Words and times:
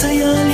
இசையால் 0.00 0.49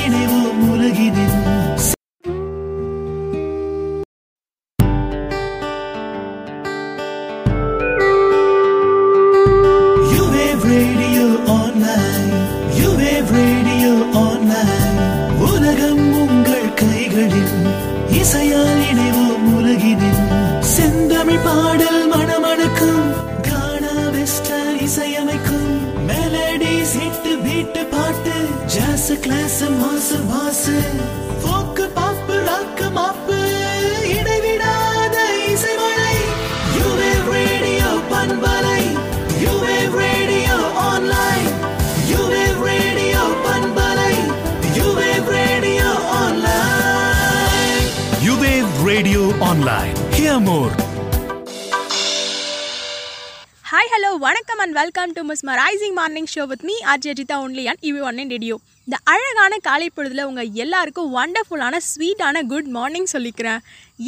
RJ 56.93 57.09
Ajitha 57.13 57.37
only 57.45 57.65
and 57.71 57.85
Eve 57.89 58.01
one 58.09 58.27
radio 58.35 58.57
இந்த 58.87 58.97
அழகான 59.13 59.53
காலை 59.65 59.87
பொழுதில் 59.95 60.27
உங்கள் 60.27 60.51
எல்லாருக்கும் 60.63 61.09
வண்டர்ஃபுல்லான 61.15 61.79
ஸ்வீட்டான 61.87 62.43
குட் 62.51 62.69
மார்னிங் 62.75 63.09
சொல்லிக்கிறேன். 63.13 63.59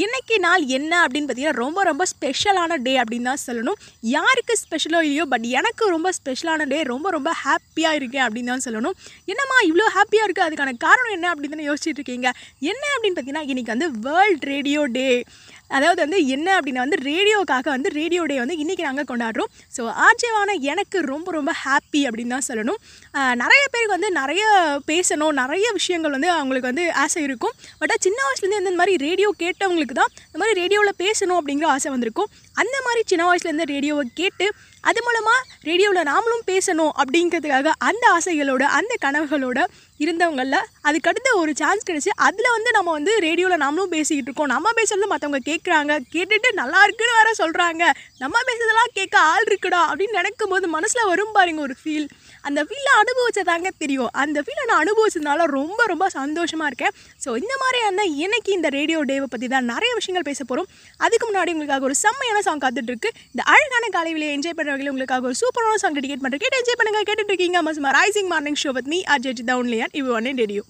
இன்றைக்கி 0.03 0.35
நாள் 0.45 0.63
என்ன 0.77 0.91
அப்படின்னு 1.05 1.27
பார்த்தீங்கன்னா 1.29 1.59
ரொம்ப 1.63 1.83
ரொம்ப 1.89 2.03
ஸ்பெஷலான 2.11 2.77
டே 2.85 2.93
அப்படின்னு 3.01 3.29
தான் 3.31 3.43
சொல்லணும். 3.47 3.77
யாருக்கு 4.15 4.55
ஸ்பெஷலோ 4.63 5.01
இல்லையோ 5.07 5.25
பட் 5.33 5.47
எனக்கு 5.59 5.89
ரொம்ப 5.95 6.11
ஸ்பெஷலான 6.19 6.67
டே 6.73 6.79
ரொம்ப 6.93 7.09
ரொம்ப 7.17 7.33
ஹாப்பியாக 7.43 7.99
இருக்கேன் 7.99 8.25
அப்படின்னு 8.27 8.53
தான் 8.53 8.65
சொல்லணும். 8.67 8.95
என்னம்மா 9.31 9.57
இவ்வளோ 9.69 9.89
ஹாப்பியாக 9.97 10.27
இருக்குது 10.27 10.47
அதுக்கான 10.47 10.75
காரணம் 10.87 11.15
என்ன 11.17 11.27
அப்படின்னு 11.33 11.55
தானே 11.55 11.69
யோசிச்சுட்டு 11.71 12.01
இருக்கீங்க. 12.01 12.31
என்ன 12.71 12.83
அப்படின்னு 12.95 13.17
பார்த்தீங்கன்னா 13.17 13.45
இன்றைக்கி 13.53 13.71
வந்து 13.75 13.89
வேர்ல்ட் 14.07 14.47
ரேடியோ 14.53 14.83
டே 14.97 15.07
அதாவது 15.77 15.99
வந்து 16.05 16.19
என்ன 16.35 16.47
அப்படின்னா 16.57 16.83
வந்து 16.85 16.99
ரேடியோக்காக 17.09 17.67
வந்து 17.75 17.89
ரேடியோ 17.99 18.23
டே 18.31 18.37
வந்து 18.43 18.57
இன்றைக்கி 18.63 18.83
நாங்கள் 18.87 19.07
கொண்டாடுறோம். 19.11 19.49
ஸோ 19.75 19.81
ஆர்ஜேவான 20.07 20.55
எனக்கு 20.71 20.97
ரொம்ப 21.11 21.31
ரொம்ப 21.37 21.51
ஹாப்பி 21.63 22.01
அப்படின்னு 22.09 22.35
தான் 22.35 22.47
சொல்லணும். 22.49 22.79
நிறைய 23.43 23.63
பேருக்கு 23.73 23.95
வந்து 23.97 24.11
நிறைய 24.21 24.43
பேசணும் 24.91 25.35
நிறைய 25.41 25.67
விஷயங்கள் 25.79 26.15
வந்து 26.17 26.31
அவங்களுக்கு 26.37 26.71
வந்து 26.71 26.85
ஆசை 27.03 27.23
இருக்கும். 27.27 27.55
பட் 27.81 27.95
சின்ன 28.07 28.19
வயசுலேருந்து 28.27 28.61
இந்த 28.63 28.81
மாதிரி 28.81 28.95
ரேடியோ 29.07 29.31
கேட்டவங்களுக்கு 29.43 29.97
தான் 30.01 30.11
இந்த 30.27 30.39
மாதிரி 30.41 30.57
ரேடியோவில் 30.61 30.99
பேசணும் 31.05 31.39
அப்படிங்கிற 31.41 31.67
ஆசை 31.75 31.91
வந்திருக்கும். 31.95 32.29
அந்த 32.63 32.75
மாதிரி 32.87 33.03
சின்ன 33.13 33.23
வயசுலேருந்து 33.29 33.71
ரேடியோவை 33.75 34.05
கேட்டு 34.21 34.47
அது 34.83 35.03
மூலமாக 35.03 35.45
ரேடியோவில் 35.61 36.07
நாமளும் 36.07 36.43
பேசணும் 36.47 36.91
அப்படிங்கிறதுக்காக 37.01 37.71
அந்த 37.77 38.17
ஆசைகளோட 38.17 38.61
அந்த 38.61 38.93
கனவுகளோட 39.05 39.59
இருந்தவங்களில் 39.99 40.67
அதுக்கடுத்து 40.83 41.29
ஒரு 41.35 41.51
சான்ஸ் 41.55 41.87
கிடச்சி 41.89 42.11
அதில் 42.15 42.51
வந்து 42.51 42.71
நம்ம 42.71 42.91
வந்து 42.91 43.19
ரேடியோவில் 43.19 43.61
நாமளும் 43.61 43.93
பேசிக்கிட்டு 43.95 44.29
இருக்கோம். 44.31 44.47
நம்ம 44.47 44.71
பேசுறது 44.77 45.09
மற்றவங்க 45.09 45.41
கேட்குறாங்க 45.45 45.99
கேட்டுட்டு 46.13 46.51
நல்லா 46.53 46.83
இருக்குன்னு 46.83 47.17
வேற 47.17 47.31
சொல்கிறாங்க 47.37 47.83
நம்ம 48.17 48.39
பேசுறதெல்லாம் 48.47 48.93
கேட்க 48.93 49.19
ஆள் 49.19 49.43
இருக்குடா 49.43 49.81
அப்படின்னு 49.89 50.11
நினைக்கும் 50.11 50.49
போது 50.49 50.67
மனசில் 50.67 51.07
வரும் 51.07 51.31
பாருங்க 51.31 51.61
ஒரு 51.61 51.75
ஃபீல் 51.83 52.07
அந்த 52.49 52.61
ஃபீலை 52.67 52.93
அனுபவிச்சதாங்க 53.01 53.71
தெரியும். 53.83 54.11
அந்த 54.23 54.37
ஃபீலை 54.45 54.63
நான் 54.69 54.81
அனுபவிச்சதுனால 54.85 55.45
ரொம்ப 55.57 55.79
ரொம்ப 55.91 56.05
சந்தோஷமாக 56.19 56.69
இருக்கேன். 56.71 56.93
ஸோ 57.23 57.29
இந்த 57.43 57.53
மாதிரியான 57.63 58.05
இன்னைக்கு 58.25 58.51
இந்த 58.57 58.69
ரேடியோ 58.79 58.99
டேவை 59.11 59.27
பற்றி 59.33 59.49
தான் 59.55 59.69
நிறைய 59.73 59.91
விஷயங்கள் 59.99 60.27
பேச 60.29 60.41
போகிறோம் 60.43 60.69
அதுக்கு 61.05 61.25
முன்னாடி 61.29 61.53
உங்களுக்காக 61.55 61.87
ஒரு 61.89 61.97
செம்மையான 62.03 62.41
சாங் 62.47 62.63
காத்துட்ருக்கு 62.65 63.11
இந்த 63.33 63.43
அழகான 63.53 63.89
காலை 63.97 64.13
என்ஜாய் 64.35 64.57
பண்ணுறவங்களே 64.59 64.91
உங்களுக்காக 64.93 65.29
ஒரு 65.31 65.37
சூப்பரான 65.41 65.79
சாங் 65.83 65.97
டெடிகேட் 65.99 66.23
பண்ணுறேன் 66.23 66.43
கேட்டு 66.43 66.59
என்ஜாய் 66.61 66.79
பண்ணுங்க. 66.81 67.01
கேட்டுட்ருக்கீங்க 67.09 67.61
mesmerizing 67.99 68.29
morning 68.33 68.59
show 68.63 68.71
with 68.77 68.91
me 68.93 68.99
RJ 69.15 69.47
டவுன்லியன் 69.51 69.93
Eve 70.01 70.11
one 70.17 70.29
radio 70.43 70.63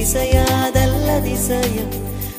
மெல்லிசையாதல் 0.00 1.08
அதிசயம் 1.16 1.90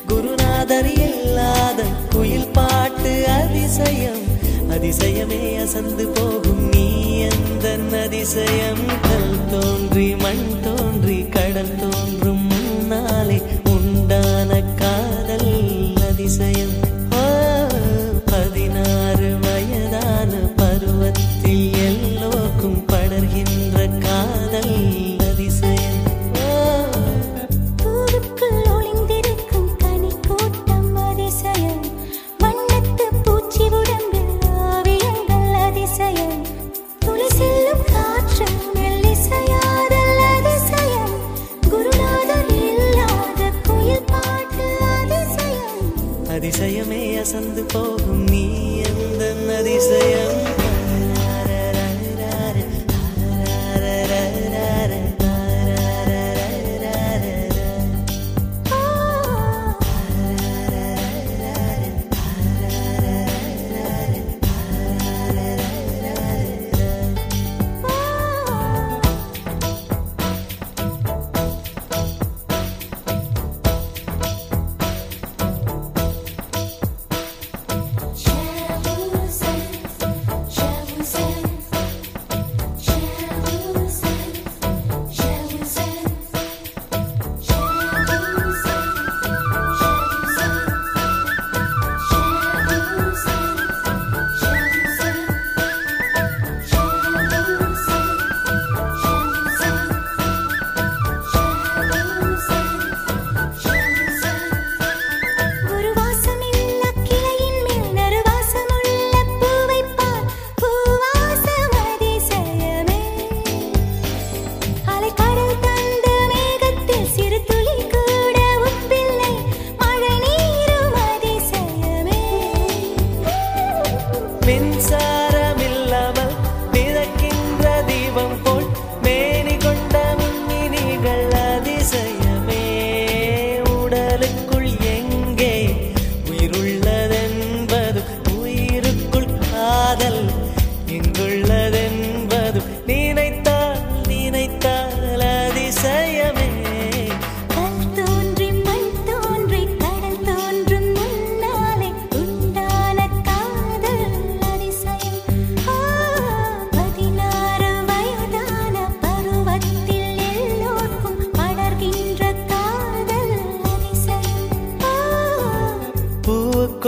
குருநாதர் 0.08 0.88
இல்லாத 0.98 1.84
குயில் 2.10 2.48
பாட்டு 2.54 3.12
அதிசயம். 3.28 4.24
அதிசயமே 4.70 5.40
அசந்து 5.62 6.08
போகும் 6.08 6.64
நீ 6.70 6.86
எந்த 7.20 7.66
அதிசயம் 8.04 8.82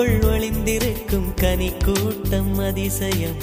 பூவுக்குள் 0.03 0.25
ஒளிந்திருக்கும் 0.25 1.33
கனி 1.33 1.71
கூட்டம் 1.85 2.57
அதிசயம். 2.57 3.35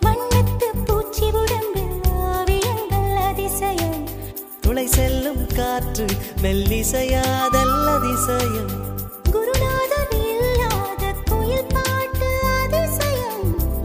வண்ணத்து 0.00 0.84
பூச்சி 0.86 1.24
உடம்பில் 1.24 2.10
ஓவியங்கள் 2.10 3.22
அதிசயம். 3.22 4.08
துளை 4.60 4.86
செல்லும் 4.86 5.46
காற்று 5.46 6.04
மெல்லிசையாதல் 6.42 7.86
அதிசயம். 7.96 8.86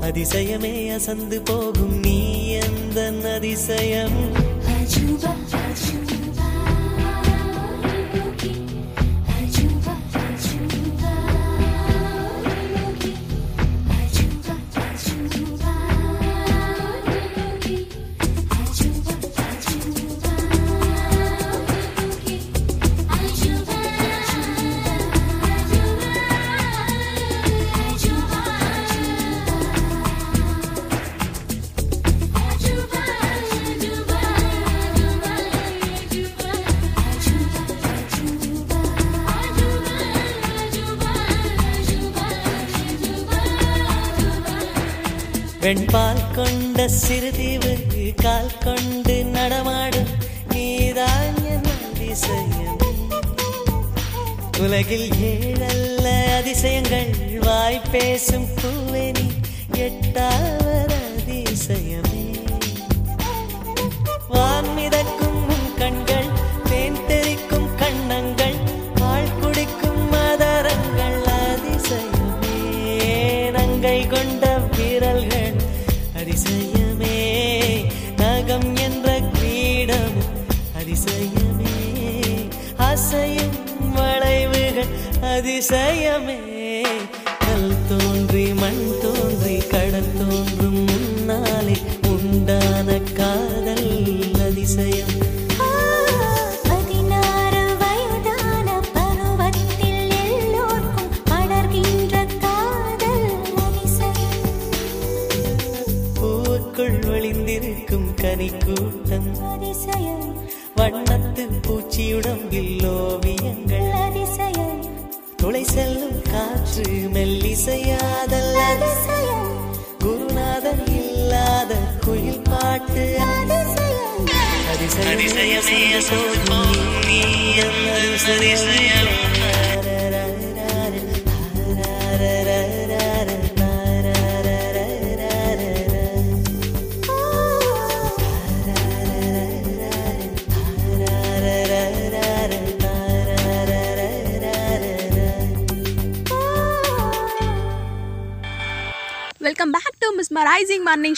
அதிசயம். 0.01 0.61
அசந்து 0.93 1.41
போகும் 1.41 1.99
நீ 1.99 2.47
எந்த 2.47 3.13
அதிசயம் 3.33 4.33
அஜூபா. 4.65 5.42
सिर 47.03 47.31
दिया 47.35 47.52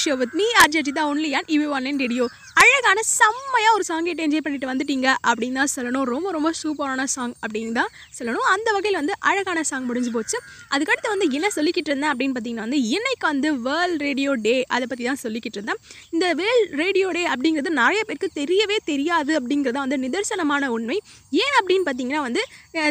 show 0.06 0.16
with 0.22 0.36
me 0.40 0.48
RJ 0.64 0.80
Ajitha 0.82 1.04
only 1.12 1.32
and 1.38 1.52
Eve 1.56 1.68
one 1.78 1.88
in 1.92 2.02
radio 2.04 2.26
அழகான 2.56 3.00
செம்ம 3.12 3.55
செம்மையாக 3.56 3.76
ஒரு 3.78 3.86
சாங் 3.88 4.08
கேட்டு 4.08 4.24
என்ஜாய் 4.26 4.44
பண்ணிட்டு 4.46 4.68
வந்துட்டீங்க 4.70 5.08
அப்படின்னு 5.30 5.58
தான் 5.60 5.72
சொல்லணும். 5.74 6.06
ரொம்ப 6.14 6.28
ரொம்ப 6.36 6.50
சூப்பரான 6.62 7.04
சாங் 7.14 7.34
அப்படின்னு 7.44 7.74
தான் 7.78 7.92
சொல்லணும். 8.18 8.48
அந்த 8.54 8.70
வகையில் 8.76 8.98
வந்து 9.00 9.14
அழகான 9.30 9.60
சாங் 9.70 9.86
முடிஞ்சு 9.90 10.12
போச்சு. 10.16 10.38
அதுக்கடுத்து 10.76 11.10
வந்து 11.14 11.28
என்ன 11.38 11.50
சொல்லிக்கிட்டு 11.58 11.90
இருந்தேன் 11.92 12.12
அப்படின்னு 12.12 12.34
பார்த்தீங்கன்னா 12.38 12.66
வந்து 12.68 12.80
இன்னைக்கு 12.96 13.26
வந்து 13.32 13.50
வேர்ல்ட் 13.68 14.02
ரேடியோ 14.08 14.32
டே 14.48 14.56
அதை 14.78 14.88
பற்றி 14.92 15.06
தான் 15.10 15.22
சொல்லிக்கிட்டு 15.24 15.60
இருந்தேன். 15.60 15.80
இந்த 16.16 16.26
வேர்ல்ட் 16.42 16.74
ரேடியோ 16.82 17.08
டே 17.18 17.24
அப்படிங்கிறது 17.36 17.74
நிறைய 17.82 18.02
பேருக்கு 18.10 18.30
தெரியவே 18.42 18.80
தெரியாது 18.92 19.34
அப்படிங்கிறது 19.40 19.80
வந்து 19.86 20.00
நிதர்சனமான 20.06 20.72
உண்மை. 20.78 20.98
ஏன் 21.44 21.56
அப்படின்னு 21.62 21.88
பார்த்தீங்கன்னா 21.90 22.24
வந்து 22.28 22.44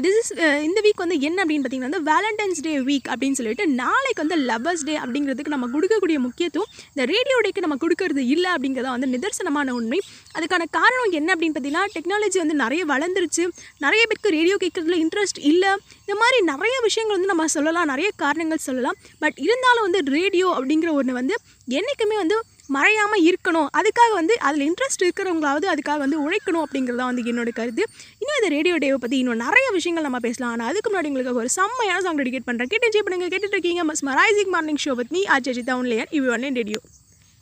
திஸ் 0.06 0.18
இஸ் 0.22 0.32
இந்த 0.68 0.80
வீக் 0.88 1.04
வந்து 1.04 1.18
என்ன 1.30 1.38
அப்படின்னு 1.44 1.66
பார்த்தீங்கன்னா 1.66 1.90
வந்து 1.90 2.02
வேலண்டைன்ஸ் 2.12 2.64
டே 2.68 2.74
வீக் 2.88 3.12
அப்படின்னு 3.16 3.38
சொல்லிட்டு 3.42 3.68
நாளைக்கு 3.82 4.20
வந்து 4.24 4.38
லவ்வர்ஸ் 4.52 4.86
டே 4.90 4.96
அப்படிங்கிறதுக்கு 5.04 5.54
நம்ம 5.56 5.70
கொடுக்கக்கூடிய 5.76 6.18
முக்கியத்துவம் 6.28 6.72
இந்த 6.94 7.04
ரேடியோ 7.14 7.38
டேக்கு 7.46 7.66
நம்ம 7.68 7.78
கொடுக்கறது 7.86 8.24
இல்லை 8.36 8.50
அப்படிங்கிறத 8.56 8.90
வந்து 8.96 9.12
நிதர்சனமான 9.16 9.76
உண்மை. 9.80 10.00
அதுக்கு 10.36 10.52
அதுக்கான 10.54 10.70
காரணம் 10.78 11.14
என்ன 11.18 11.28
அப்படின்னு 11.34 11.54
பார்த்தீங்கன்னா 11.54 11.84
டெக்னாலஜி 11.94 12.38
வந்து 12.42 12.56
நிறைய 12.62 12.82
வளர்ந்துருச்சு. 12.90 13.44
நிறைய 13.84 14.02
பேருக்கு 14.08 14.34
ரேடியோ 14.36 14.56
கேட்குறதுல 14.62 14.96
இன்ட்ரெஸ்ட் 15.04 15.40
இல்லை. 15.50 15.70
இந்த 16.02 16.14
மாதிரி 16.20 16.38
நிறைய 16.52 16.76
விஷயங்கள் 16.86 17.16
வந்து 17.16 17.30
நம்ம 17.32 17.46
சொல்லலாம். 17.56 17.88
நிறைய 17.92 18.08
காரணங்கள் 18.22 18.62
சொல்லலாம். 18.68 18.96
பட் 19.22 19.38
இருந்தாலும் 19.46 19.86
வந்து 19.86 20.00
ரேடியோ 20.18 20.48
அப்படிங்கிற 20.56 20.90
ஒன்று 21.00 21.18
வந்து 21.20 21.36
என்றைக்குமே 21.78 22.16
வந்து 22.22 22.38
மறையாமல் 22.76 23.24
இருக்கணும். 23.30 23.68
அதுக்காக 23.78 24.12
வந்து 24.20 24.34
அதில் 24.48 24.66
இன்ட்ரெஸ்ட் 24.68 25.04
இருக்கிறவங்களாவது 25.04 25.66
அதுக்காக 25.74 25.98
வந்து 26.04 26.18
உழைக்கணும் 26.26 26.64
அப்படிங்கிறதா 26.66 27.06
வந்து 27.10 27.24
என்னோட 27.32 27.50
கருத்து. 27.60 27.84
இன்னும் 28.22 28.38
இந்த 28.40 28.50
ரேடியோ 28.56 28.76
டேவை 28.84 28.98
பற்றி 29.04 29.18
இன்னும் 29.22 29.42
நிறைய 29.46 29.66
விஷயங்கள் 29.78 30.08
நம்ம 30.08 30.20
பேசலாம். 30.26 30.52
ஆனால் 30.56 30.70
அதுக்கு 30.72 30.90
முன்னாடி 30.90 31.10
உங்களுக்கு 31.12 31.42
ஒரு 31.44 31.52
செம்மையான 31.58 32.02
சாங் 32.06 32.20
டெடிகேட் 32.22 32.48
பண்ணுறேன் 32.50 32.72
கேட்டு 32.74 32.88
என்ஜாய் 32.90 33.06
பண்ணுங்கள் 33.08 33.32
கேட்டுட்டு 33.34 33.56
இருக்கீங்க? 33.58 33.84
Mesmerizing 34.10 34.52
morning 34.56 34.82
show 34.86 34.94
with 35.00 35.14
me 35.16 35.22
RJ 35.36 35.52
Ajitha 35.54 35.76
ஒன்லேயர் 35.82 36.12
Eve 36.18 36.30
one 36.36 36.60
radio 36.60 36.80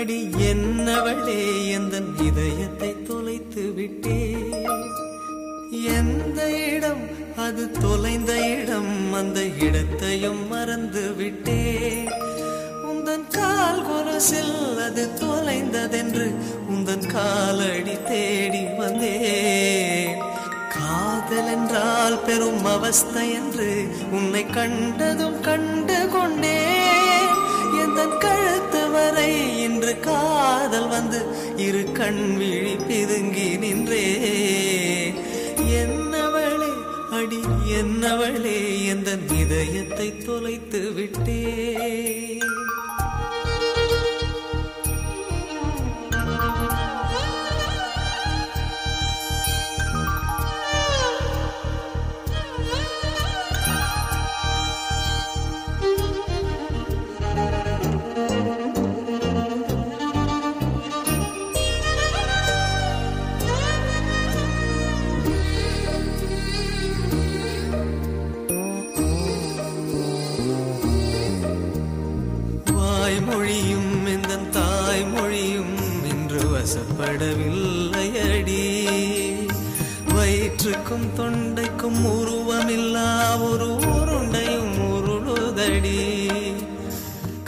அடி 0.00 0.28
என்னவளே 0.38 1.70
எந்த 1.70 1.96
இதயத்தை 2.22 3.02
தொலைத்து 3.02 3.72
விட்டே 3.74 4.18
எந்த 5.96 6.40
இடம் 6.66 7.02
அது 7.36 7.70
தொலைந்த 7.70 8.32
இடம் 8.48 9.14
அந்த 9.14 9.40
இடத்தையும் 9.42 10.48
மறந்து 10.48 11.14
விட்டே 11.14 11.58
உந்தன் 12.90 13.26
கால் 13.28 13.82
கொலசில் 13.88 14.56
அது 14.86 15.04
தொலைந்ததென்று 15.20 16.34
உந்தன் 16.70 17.06
காலடி 17.06 17.96
தேடி 18.08 18.64
வந்தேன். 18.78 20.18
என்றால் 21.52 22.18
பெரும் 22.26 22.64
அவஸ்தை 22.64 23.32
என்று 23.32 23.88
உன்னை 24.10 24.46
கண்டதும் 24.46 25.40
கண்டு 25.40 26.08
கொண்டேன். 26.08 27.34
எந்த 27.82 28.06
கண் 28.18 28.39
வரை 29.20 29.62
இன்று 29.62 29.92
காதல் 30.00 30.88
வந்து 30.88 31.18
இரு 31.64 31.82
கண் 31.92 32.22
விழி 32.38 32.74
பிதுங்கி 32.88 33.48
நின்றே. 33.58 34.04
என்னவளே 35.80 36.70
அடி 37.18 37.40
என்னவளே 37.80 38.56
எந்த 38.92 39.18
இதயத்தை 39.42 40.08
தொலைத்து 40.24 40.82
விட்டே. 40.92 41.42
வயிற்றுக்கும் 80.90 81.16
தொண்டைக்கும் 81.16 82.06
உருவமில்லா 82.06 83.42
ஒரு 83.50 83.66
உருண்டையும் 83.66 84.74
உருளுதடி. 84.94 85.98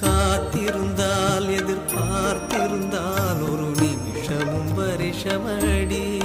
காத்திருந்தால் 0.03 1.49
எதிர்பார்த்திருந்தால் 1.51 3.43
ஒரு 3.53 3.73
நிமிஷமும் 3.81 4.79
வருஷமடி. 4.79 6.23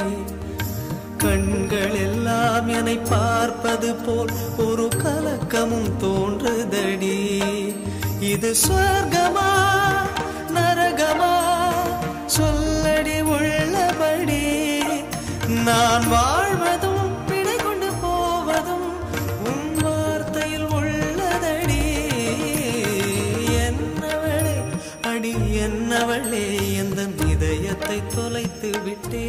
கண்கள் 1.18 1.96
எல்லாம் 1.96 2.68
என்னை 2.68 2.98
பார்ப்பது 2.98 3.96
போல் 3.96 4.32
ஒரு 4.58 4.90
கலக்கமும் 5.04 5.92
தோன்றுதடி. 6.00 7.42
இது 8.20 8.56
சொர்க்கமா 8.68 9.52
நரகமா? 10.56 11.36
சொல்லடி 12.40 13.22
உள்ளபடி 13.22 14.46
நான் 15.64 16.08
வாழ் 16.10 16.57
என்னவளே 25.68 26.46
எந்த 26.74 27.02
இதயத்தை 27.28 28.02
தொலைத்து 28.16 28.72
விட்டே. 28.86 29.28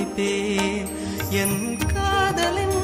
அனுப்பி 0.00 0.32
என் 1.38 1.60
காதலின் 1.92 2.76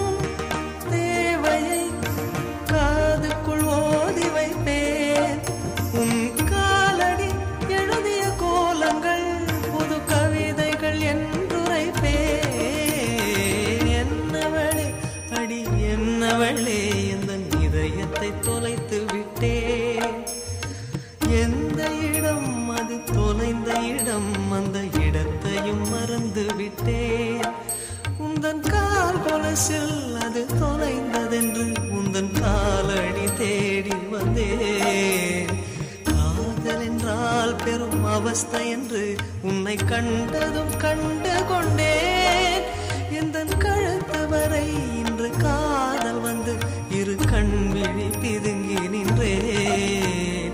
கண்டதும் 39.94 40.76
கண்டு 40.76 41.44
கொண்டேன் 41.48 42.64
எந்த 43.10 43.44
கழுத்து 43.44 44.28
வரை 44.28 44.68
இன்று 44.98 45.30
காதல் 45.30 46.20
வந்து 46.20 46.56
இரு 46.90 47.16
கண் 47.30 47.70
விழி 47.72 48.06
பிதுங்கி 48.22 48.88
நின்றேன். 48.88 50.52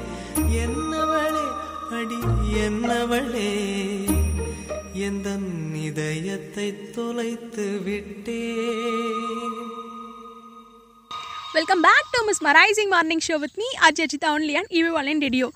என்னவளே 0.65 1.47
அடி 1.91 2.21
என்னவளே? 2.67 3.53
எந்த 4.93 5.39
இதயத்தை 5.73 6.91
தொலைத்து 6.91 7.81
விட்டேன். 7.85 9.59
Welcome 11.53 11.81
back 11.81 12.10
welcome 12.21 12.33
mesmerizing 12.47 12.91
morning 12.93 13.23
show 13.27 13.37
with 13.43 13.55
me 13.61 13.67
RJ 13.87 14.05
Ajitha 14.07 14.31
only 14.37 14.55
Eve 14.79 14.91
online 14.99 15.21
radio 15.27 15.47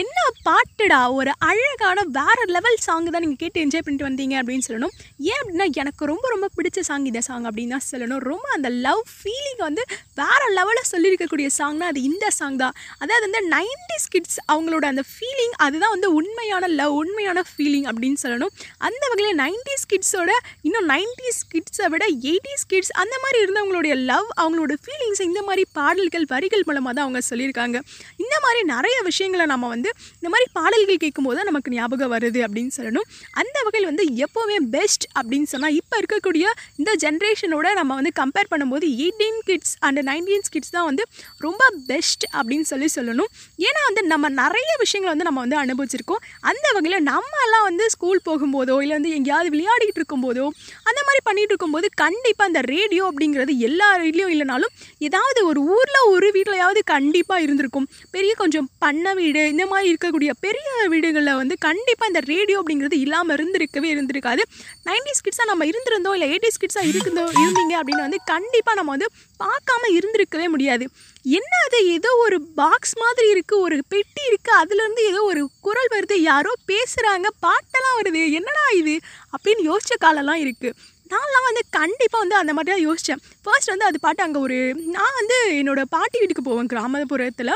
என்ன 0.00 0.18
பாட்டுடா? 0.46 0.98
ஒரு 1.16 1.30
அழகான 1.48 2.02
வேற 2.18 2.36
லெவல் 2.54 2.78
சாங் 2.84 3.08
தான் 3.14 3.22
நீங்கள் 3.24 3.40
கேட்டு 3.42 3.58
என்ஜாய் 3.64 3.82
பண்ணிட்டு 3.86 4.06
வந்தீங்க 4.08 4.34
அப்படின்னு 4.40 4.64
சொல்லணும். 4.68 4.92
ஏன் 5.30 5.40
அப்படின்னா 5.40 5.66
எனக்கு 5.80 6.08
ரொம்ப 6.10 6.28
ரொம்ப 6.34 6.46
பிடிச்ச 6.56 6.84
சாங் 6.88 7.08
இந்த 7.10 7.20
சாங் 7.26 7.46
அப்படின்னு 7.48 7.74
தான் 7.76 7.84
சொல்லணும். 7.90 8.22
ரொம்ப 8.30 8.46
அந்த 8.56 8.68
லவ் 8.86 9.02
ஃபீலிங் 9.16 9.60
வந்து 9.66 9.82
வேற 10.20 10.40
லெவலில் 10.58 10.88
சொல்லியிருக்கக்கூடிய 10.92 11.48
சாங்னா 11.58 11.88
அது 11.92 12.02
இந்த 12.10 12.30
சாங் 12.38 12.56
தான். 12.62 12.74
அதாவது 13.02 13.24
வந்து 13.26 13.42
நைன்டிஸ் 13.56 14.08
கிட்ஸ் 14.14 14.38
அவங்களோட 14.54 14.86
அந்த 14.92 15.04
ஃபீலிங் 15.10 15.54
அதுதான் 15.66 15.94
வந்து 15.96 16.10
உண்மையான 16.20 16.70
லவ் 16.80 16.94
உண்மையான 17.02 17.44
ஃபீலிங் 17.50 17.86
அப்படின்னு 17.92 18.22
சொல்லணும். 18.24 18.54
அந்த 18.88 19.02
வகையில் 19.12 19.38
நைன்டிஸ் 19.44 19.86
கிட்ஸோட 19.92 20.30
இன்னும் 20.68 20.88
நைன்டிஸ் 20.94 21.42
கிட்ஸை 21.52 21.88
விட 21.96 22.04
எயிட்டி 22.30 22.56
கிட்ஸ் 22.72 22.94
அந்த 23.04 23.14
மாதிரி 23.26 23.38
இருந்தவங்களுடைய 23.44 23.96
லவ் 24.12 24.30
அவங்களோட 24.44 24.72
ஃபீலிங்ஸ் 24.86 25.22
இந்த 25.28 25.42
மாதிரி 25.50 25.66
பாடல் 25.80 26.12
பாடல்கள் 26.14 26.32
வரிகள் 26.34 26.64
மூலமாக 26.68 26.92
தான் 26.96 27.04
அவங்க 27.06 27.20
சொல்லியிருக்காங்க. 27.28 27.76
இந்த 28.22 28.34
மாதிரி 28.44 28.60
நிறைய 28.74 28.96
விஷயங்களை 29.08 29.44
நம்ம 29.52 29.68
வந்து 29.74 29.90
இந்த 30.18 30.28
மாதிரி 30.32 30.46
பாடல்கள் 30.58 31.00
கேட்கும்போது 31.04 31.36
தான் 31.38 31.48
நமக்கு 31.50 31.70
ஞாபகம் 31.76 32.12
வருது 32.14 32.40
அப்படின்னு 32.46 32.72
சொல்லணும். 32.76 33.06
அந்த 33.40 33.56
வகையில் 33.66 33.88
வந்து 33.90 34.04
எப்போவுமே 34.24 34.56
பெஸ்ட் 34.74 35.04
அப்படின்னு 35.18 35.48
சொன்னால் 35.52 35.76
இப்போ 35.80 35.94
இருக்கக்கூடிய 36.02 36.44
இந்த 36.80 36.90
ஜென்ரேஷனோட 37.04 37.66
நம்ம 37.80 37.94
வந்து 38.00 38.12
கம்பேர் 38.20 38.50
பண்ணும்போது 38.52 38.88
eighteen 39.04 39.40
kids 39.48 39.74
and 39.88 40.02
nineteens 40.10 40.52
kids 40.56 40.74
தான் 40.76 40.86
வந்து 40.90 41.04
ரொம்ப 41.46 41.62
பெஸ்ட் 41.90 42.26
அப்படின்னு 42.36 42.68
சொல்லி 42.72 42.90
சொல்லணும். 42.96 43.30
ஏன்னா 43.68 43.82
வந்து 43.88 44.04
நம்ம 44.12 44.30
நிறைய 44.42 44.70
விஷயங்களை 44.84 45.12
வந்து 45.14 45.28
நம்ம 45.30 45.42
வந்து 45.46 45.58
அனுபவிச்சிருக்கோம். 45.64 46.22
அந்த 46.52 46.66
வகையில் 46.78 47.06
நம்ம 47.12 47.32
எல்லாம் 47.46 47.66
வந்து 47.70 47.86
ஸ்கூல் 47.96 48.22
போகும்போதோ 48.30 48.78
இல்லை 48.84 48.96
வந்து 48.98 49.14
எங்கேயாவது 49.18 49.50
விளையாடிட்டு 49.56 50.00
இருக்கும்போதோ 50.02 50.46
அந்த 50.88 51.00
மாதிரி 51.06 51.22
பண்ணிட்டு 51.30 51.52
இருக்கும்போது 51.54 51.86
கண்டிப்பாக 52.04 52.50
அந்த 52.50 52.62
ரேடியோ 52.74 53.04
அப்படிங்கிறது 53.10 53.52
எல்லா 53.70 53.90
ரேடியோ 54.04 54.26
இல்லைனாலும் 54.34 54.72
ஏதாவது 55.08 55.40
ஒரு 55.50 55.60
ஊரில் 55.74 56.03
ஒரு 56.10 56.28
வீட்டிலையாவது 56.34 56.80
கண்டிப்பாக 56.84 57.42
இருந்திருக்கும். 57.42 57.86
பெரிய 58.10 58.34
கொஞ்சம் 58.34 58.68
பண்ண 58.78 59.14
வீடு 59.14 59.48
இந்த 59.48 59.66
மாதிரி 59.66 59.88
இருக்கக்கூடிய 59.92 60.30
பெரிய 60.40 60.88
வீடுகளில் 60.88 61.34
வந்து 61.34 61.56
கண்டிப்பாக 61.58 62.10
இந்த 62.12 62.20
ரேடியோ 62.32 62.58
அப்படிங்கிறது 62.60 62.98
இல்லாமல் 62.98 63.36
இருந்திருக்கவே 63.36 63.88
இருந்திருக்காது. 63.94 64.42
நைன்டிஸ் 64.90 65.24
கிட்ஸாக 65.24 65.44
நம்ம 65.44 65.64
இருந்திருந்தோம் 65.64 66.12
இல்லை 66.12 66.28
எயிட்டிஸ் 66.30 66.60
கிட்ஸாக 66.64 66.90
இருந்தோ 66.92 67.24
இருந்தீங்க 67.42 67.74
அப்படின்னு 67.80 68.06
வந்து 68.08 68.20
கண்டிப்பாக 68.24 68.76
நம்ம 68.80 68.90
வந்து 68.90 69.10
பார்க்காம 69.40 69.90
இருந்திருக்கவே 69.98 70.48
முடியாது. 70.48 70.84
என்ன 71.24 71.52
அது? 71.66 71.78
ஏதோ 71.88 72.10
ஒரு 72.24 72.36
பாக்ஸ் 72.54 72.96
மாதிரி 72.98 73.28
இருக்குது 73.34 73.60
ஒரு 73.60 73.76
பெட்டி 73.88 74.22
இருக்குது 74.30 74.58
அதுலேருந்து 74.60 75.02
ஏதோ 75.10 75.22
ஒரு 75.22 75.50
குரல் 75.60 75.92
வருது 75.94 76.16
யாரோ 76.20 76.52
பேசுகிறாங்க 76.72 77.28
பாட்டெல்லாம் 77.46 77.98
வருது 78.00 78.22
என்னடா 78.32 78.64
இது? 78.80 78.96
அப்படின்னு 79.36 79.62
யோசிச்ச 79.70 79.94
காலம்லாம் 80.04 80.42
இருக்குது 80.44 80.74
நான்லாம் 81.14 81.48
வந்து 81.48 81.62
கண்டிப்பாக 81.78 82.22
வந்து 82.24 82.36
அந்த 82.42 82.52
மாதிரி 82.56 82.72
தான் 82.74 82.84
யோசித்தேன் 82.86 83.22
ஃபர்ஸ்ட் 83.46 83.72
வந்து 83.72 83.88
அது 83.88 83.98
பாட்டு 84.06 84.24
அங்கே 84.26 84.40
ஒரு 84.46 84.58
நான் 84.96 85.16
வந்து 85.20 85.38
என்னோடய 85.60 85.92
பாட்டி 85.96 86.16
வீட்டுக்கு 86.20 86.44
போவேன் 86.48 86.70
கிராமப்புறத்தில். 86.74 87.52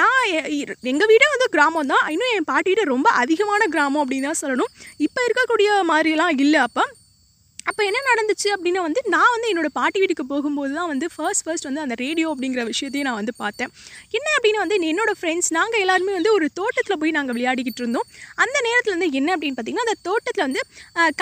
நான் 0.00 0.20
எங்கள் 0.92 1.10
வீடே 1.12 1.28
வந்து 1.34 1.48
கிராமம் 1.56 1.90
தான். 1.92 2.06
இன்னும் 2.14 2.32
என் 2.36 2.48
பாட்டி 2.52 2.70
வீடு 2.72 2.92
ரொம்ப 2.94 3.08
அதிகமான 3.22 3.68
கிராமம் 3.74 4.02
அப்படின்னு 4.04 4.28
தான் 4.30 4.42
சொல்லணும். 4.44 4.72
இப்போ 5.06 5.20
இருக்கக்கூடிய 5.28 5.70
மாதிரிலாம் 5.92 6.34
இல்லை 6.46 6.60
அப்போ. 6.68 6.84
அப்போ 7.70 7.82
என்ன 7.88 7.98
நடந்துச்சு 8.10 8.48
அப்படின்னா 8.54 8.80
வந்து 8.86 9.00
நான் 9.14 9.32
வந்து 9.34 9.48
என்னோடய 9.52 9.72
பாட்டி 9.78 9.98
வீட்டுக்கு 10.02 10.24
போகும்போது 10.32 10.72
தான் 10.78 10.88
வந்து 10.92 11.06
ஃபர்ஸ்ட் 11.14 11.44
ஃபர்ஸ்ட் 11.46 11.66
வந்து 11.68 11.82
அந்த 11.84 11.94
ரேடியோ 12.02 12.28
அப்படிங்கிற 12.34 12.62
விஷயத்தையும் 12.70 13.08
நான் 13.08 13.18
வந்து 13.20 13.34
பார்த்தேன். 13.42 13.70
என்ன 14.18 14.26
அப்படின்னு 14.36 14.60
வந்து 14.62 14.76
என்னோடய 14.92 15.16
ஃப்ரெண்ட்ஸ் 15.20 15.50
நாங்கள் 15.58 15.82
எல்லாருமே 15.84 16.12
வந்து 16.18 16.32
ஒரு 16.38 16.46
தோட்டத்தில் 16.60 16.98
போய் 17.02 17.14
நாங்கள் 17.18 17.36
விளையாடிக்கிட்டு 17.36 17.82
இருந்தோம். 17.84 18.06
அந்த 18.44 18.56
நேரத்தில் 18.68 18.94
வந்து 18.96 19.08
என்ன 19.20 19.30
அப்படின்னு 19.36 19.58
பார்த்தீங்கன்னா 19.58 19.86
அந்த 19.88 19.96
தோட்டத்தில் 20.08 20.46
வந்து 20.48 20.62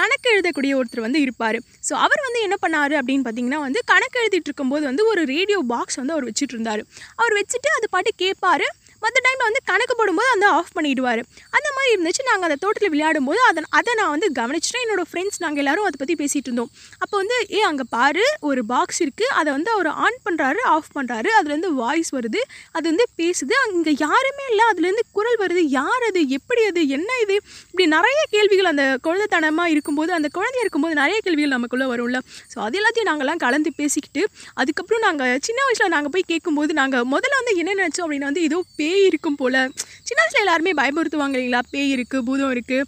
கணக்கு 0.01 0.29
எழுதக்கூடிய 0.35 0.75
ஒருத்தர் 0.81 1.07
வந்து 1.07 1.23
இருப்பார். 1.27 1.59
ஸோ 1.89 1.95
அவர் 2.07 2.25
வந்து 2.29 2.41
என்ன 2.49 2.59
பண்ணார் 2.65 2.97
அப்படின்னு 3.01 3.27
பார்த்தீங்கன்னா 3.29 3.61
வந்து 3.67 3.83
கணக்கு 3.93 4.19
எழுதிட்டு 4.23 4.51
இருக்கும்போது 4.51 4.85
வந்து 4.91 5.05
ஒரு 5.13 5.25
ரேடியோ 5.35 5.61
பாக்ஸ் 5.75 6.01
வந்து 6.03 6.15
அவர் 6.17 6.29
வச்சுட்டு 6.31 6.57
இருந்தார். 6.57 6.83
அவர் 7.23 7.37
வச்சுட்டு 7.41 7.71
அது 7.79 7.89
பாட்டு 7.97 8.13
கேட்பாரு 8.25 8.69
மற்ற 9.03 9.17
டைமில் 9.27 9.47
வந்து 9.49 9.63
கணக்கு 9.71 9.95
போடும்போது 9.99 10.31
அந்த 10.35 10.47
ஆஃப் 10.59 10.73
பண்ணிடுவார். 10.77 11.23
அந்த 11.57 11.69
மாதிரி 11.77 11.91
இருந்துச்சு. 11.95 12.23
நாங்கள் 12.31 12.49
அந்த 12.49 12.59
தோட்டத்தில் 12.65 12.93
விளையாடும்போது 12.95 13.41
அதை 13.49 13.63
அதை 13.79 13.93
நான் 14.01 14.13
வந்து 14.15 14.29
கவனிச்சிட்டேன். 14.41 14.85
என்னோட 14.87 15.03
ஃப்ரெண்ட்ஸ் 15.11 15.41
நாங்கள் 15.45 15.63
எல்லாரும் 15.63 15.87
அதை 15.89 15.97
பற்றி 15.99 16.17
பேசிகிட்டு 16.23 16.49
இருந்தோம். 16.51 16.71
அப்போ 17.03 17.15
வந்து 17.23 17.37
ஏ 17.57 17.61
அங்கே 17.71 17.87
பாரு 17.97 18.25
ஒரு 18.51 18.63
பாக்ஸ் 18.73 19.01
இருக்குது 19.05 19.33
அதை 19.41 19.49
வந்து 19.57 19.71
அவர் 19.77 19.91
ஆன் 20.07 20.19
பண்ணுறாரு 20.27 20.61
ஆஃப் 20.75 20.91
பண்ணுறாரு 20.99 21.31
அதுலேருந்து 21.39 21.71
வாய்ஸ் 21.83 22.11
வருது. 22.17 22.43
அது 22.77 22.85
வந்து 22.93 23.07
பேசுது. 23.21 23.55
அங்கே 23.67 23.95
யாருமே 24.07 24.45
இல்லை. 24.53 24.65
அதுலேருந்து 24.73 25.05
குரல் 25.19 25.39
வருது. 25.45 25.63
யார் 25.79 26.07
அது? 26.11 26.23
எப்படி 26.39 26.65
அது? 26.71 26.83
என்ன 26.99 27.11
இது? 27.25 27.37
இப்படி 27.71 27.87
நிறைய 27.97 28.21
கேள்விகள் 28.35 28.71
அந்த 28.73 28.85
குழந்தைத்தனமாக 29.07 29.75
இருக்கும்போது 29.75 30.13
அந்த 30.19 30.31
குழந்தைய 30.39 30.65
இருக்கும்போது 30.65 30.95
நிறைய 31.03 31.19
கேள்விகள் 31.27 31.55
நமக்குள்ளே 31.57 31.89
வரும்ல. 31.93 32.21
ஸோ 32.53 32.59
அது 32.67 32.79
எல்லாத்தையும் 32.81 33.11
நாங்கள்லாம் 33.11 33.43
கலந்து 33.47 33.73
பேசிக்கிட்டு 33.81 34.23
அதுக்கப்புறம் 34.63 35.05
நாங்கள் 35.07 35.39
சின்ன 35.49 35.61
வயசில் 35.67 35.95
நாங்கள் 35.97 36.15
போய் 36.15 36.29
கேட்கும்போது 36.33 36.73
நாங்கள் 36.81 37.07
முதல்ல 37.15 37.41
வந்து 37.41 37.55
என்ன 37.63 37.71
நினச்சோம் 37.83 38.07
அப்படின்னா 38.07 38.31
வந்து 38.31 38.45
ஏதோ 38.49 38.59
பேய் 38.89 39.07
இருக்கும் 39.11 39.39
போல். 39.41 39.61
சின்ன 40.09 40.21
வயசில் 40.23 40.43
எல்லாருமே 40.43 40.73
பயமுறுத்துவாங்க 40.79 41.35
இல்லைங்களா 41.37 41.61
பேய் 41.73 41.91
இருக்குது 41.95 42.25
பூதம் 42.29 42.53
இருக்குது 42.55 42.85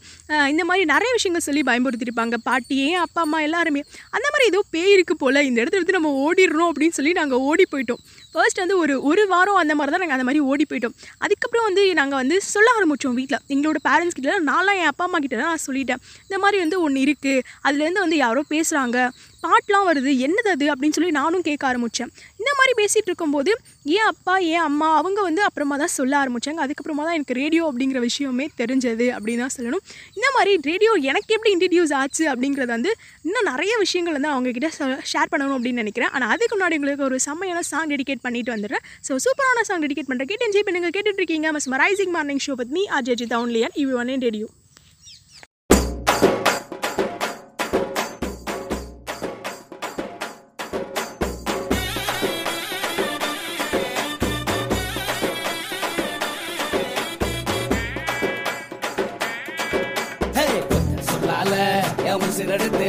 இந்த 0.52 0.62
மாதிரி 0.68 0.84
நிறைய 0.92 1.10
விஷயங்கள் 1.16 1.44
சொல்லி 1.46 1.62
பயமுறுத்திருப்பாங்க. 1.68 2.36
பாட்டி 2.48 2.76
ஏன் 2.88 3.00
அப்பா 3.06 3.20
அம்மா 3.26 3.38
எல்லாருமே. 3.46 3.80
அந்த 4.16 4.26
மாதிரி 4.32 4.44
ஏதோ 4.50 4.60
பேய் 4.74 4.94
இருக்குது 4.96 5.20
போல். 5.22 5.38
இந்த 5.48 5.58
இடத்துல 5.62 5.80
இருந்து 5.80 5.96
நம்ம 5.98 6.12
ஓடிடுறோம் 6.26 6.68
அப்படின்னு 6.70 6.96
சொல்லி 6.98 7.12
நாங்கள் 7.20 7.42
ஓடி 7.48 7.64
போயிட்டோம். 7.72 8.00
ஃபர்ஸ்ட் 8.34 8.60
வந்து 8.62 8.76
ஒரு 8.82 8.94
ஒரு 9.10 9.22
வாரம் 9.32 9.60
அந்த 9.62 9.74
மாதிரி 9.78 9.92
தான் 9.94 10.02
நாங்கள் 10.04 10.18
அந்த 10.18 10.26
மாதிரி 10.28 10.42
ஓடி 10.50 10.64
போயிட்டோம். 10.70 10.94
அதுக்கப்புறம் 11.24 11.66
வந்து 11.68 11.84
நாங்கள் 12.00 12.20
வந்து 12.22 12.36
சொல்ல 12.54 12.68
ஆரம்பித்தோம் 12.76 13.16
வீட்டில் 13.20 13.40
எங்களோட 13.54 13.78
பேரண்ட்ஸ் 13.88 14.16
கிட்ட 14.18 14.36
நான்லாம் 14.50 14.78
என் 14.82 14.90
அப்பா 14.92 15.06
அம்மா 15.08 15.20
கிட்ட 15.24 15.42
நான் 15.44 15.64
சொல்லிட்டேன். 15.66 16.00
இந்த 16.28 16.38
மாதிரி 16.44 16.58
வந்து 16.64 16.78
ஒன்று 16.86 17.04
இருக்குது 17.06 17.44
அதுலேருந்து 17.66 18.04
வந்து 18.06 18.18
யாரோ 18.24 18.44
பேசுகிறாங்க 18.54 18.98
பாட்டெலாம் 19.44 19.86
வருது 19.90 20.10
என்னது 20.26 20.50
அது? 20.54 20.66
அப்படின்னு 20.72 20.96
சொல்லி 20.96 21.10
நானும் 21.18 21.44
கேட்க 21.48 21.64
ஆரம்பித்தேன் 21.70 22.10
இந்த 22.40 22.50
மாதிரி 22.58 22.72
பேசிகிட்டு 22.80 23.10
இருக்கும்போது 23.10 23.52
ஏன் 23.96 24.08
அப்பா 24.12 24.34
ஏன் 24.54 24.64
அம்மா 24.68 24.88
அவங்க 25.00 25.20
வந்து 25.28 25.42
அப்புறமா 25.48 25.76
தான் 25.82 25.92
சொல்ல 25.98 26.14
ஆரம்பித்தாங்க 26.22 26.60
அதுக்கப்புறமா 26.64 27.04
தான் 27.06 27.16
எனக்கு 27.18 27.36
ரேடியோ 27.40 27.62
அப்படிங்கிற 27.70 28.00
விஷயமே 28.08 28.46
தெரிஞ்சது 28.60 29.06
அப்படின்னு 29.16 29.42
தான் 29.44 29.54
சொல்லணும். 29.56 29.82
இந்த 30.18 30.28
மாதிரி 30.36 30.52
ரேடியோ 30.70 30.92
எனக்கு 31.10 31.34
எப்படி 31.36 31.52
இன்ட்ரடியூஸ் 31.56 31.94
ஆச்சு 32.00 32.24
அப்படிங்கிறத 32.32 32.70
வந்து 32.76 32.92
இன்னும் 33.28 33.48
நிறைய 33.52 33.72
விஷயங்கள் 33.84 34.16
வந்து 34.18 34.32
அவங்கக்கிட்ட 34.34 34.70
ஷேர் 35.12 35.32
பண்ணணும் 35.34 35.56
அப்படின்னு 35.58 35.82
நினைக்கிறேன். 35.84 36.12
ஆனால் 36.14 36.32
அதுக்கு 36.36 36.54
முன்னாடி 36.56 36.78
உங்களுக்கு 36.80 37.08
ஒரு 37.10 37.18
செம்மையான 37.28 37.64
சாங் 37.72 37.90
டெடிகேட் 37.94 38.24
பண்ணிட்டு 38.28 38.54
வந்துடுறேன். 38.56 38.84
ஸோ 39.08 39.20
சூப்பரான 39.26 39.66
சாங் 39.70 39.84
டெடிகேட் 39.86 40.10
பண்ணுறேன் 40.10 40.32
கேட்டு 40.32 40.48
என்ஜாய் 40.50 40.68
பண்ணுங்கள் 40.68 40.96
கேட்டுட்ருக்கீங்க 40.98 41.50
mesmerizing 41.76 42.14
morning 42.18 42.44
show 42.48 42.56
with 42.62 42.74
me 42.78 42.84
RJ 42.98 43.20
Jitha 43.22 43.38
ஒன்லியன் 43.46 43.76
இவ் 43.84 43.94
ஒன் 44.02 44.16
ரேடியோ 44.28 44.48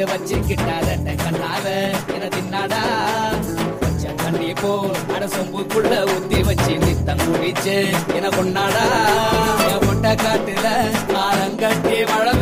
வச்சுக்கிட்டாரட்ட 0.05 1.09
வச்சுக்கிட்டாத 1.11 1.15
கண்ணால 1.23 1.65
என 2.15 2.27
தின்னாடா. 2.27 2.81
கொஞ்சம் 3.79 4.15
தண்ணி 4.15 4.53
போ 4.53 4.71
அட 5.15 5.25
சொம்புக்குள்ள 5.25 5.93
ஊத்தி 6.13 6.39
வச்சு 6.45 6.77
நித்தம் 6.77 7.17
குடிச்சு 7.17 7.75
என 8.15 8.29
கொண்டாடா. 8.29 8.85
என் 9.69 9.83
பொட்ட 9.87 10.15
காட்டுல 10.15 10.67
ஆரங்கட்டி 11.25 11.97
மழை 12.11 12.33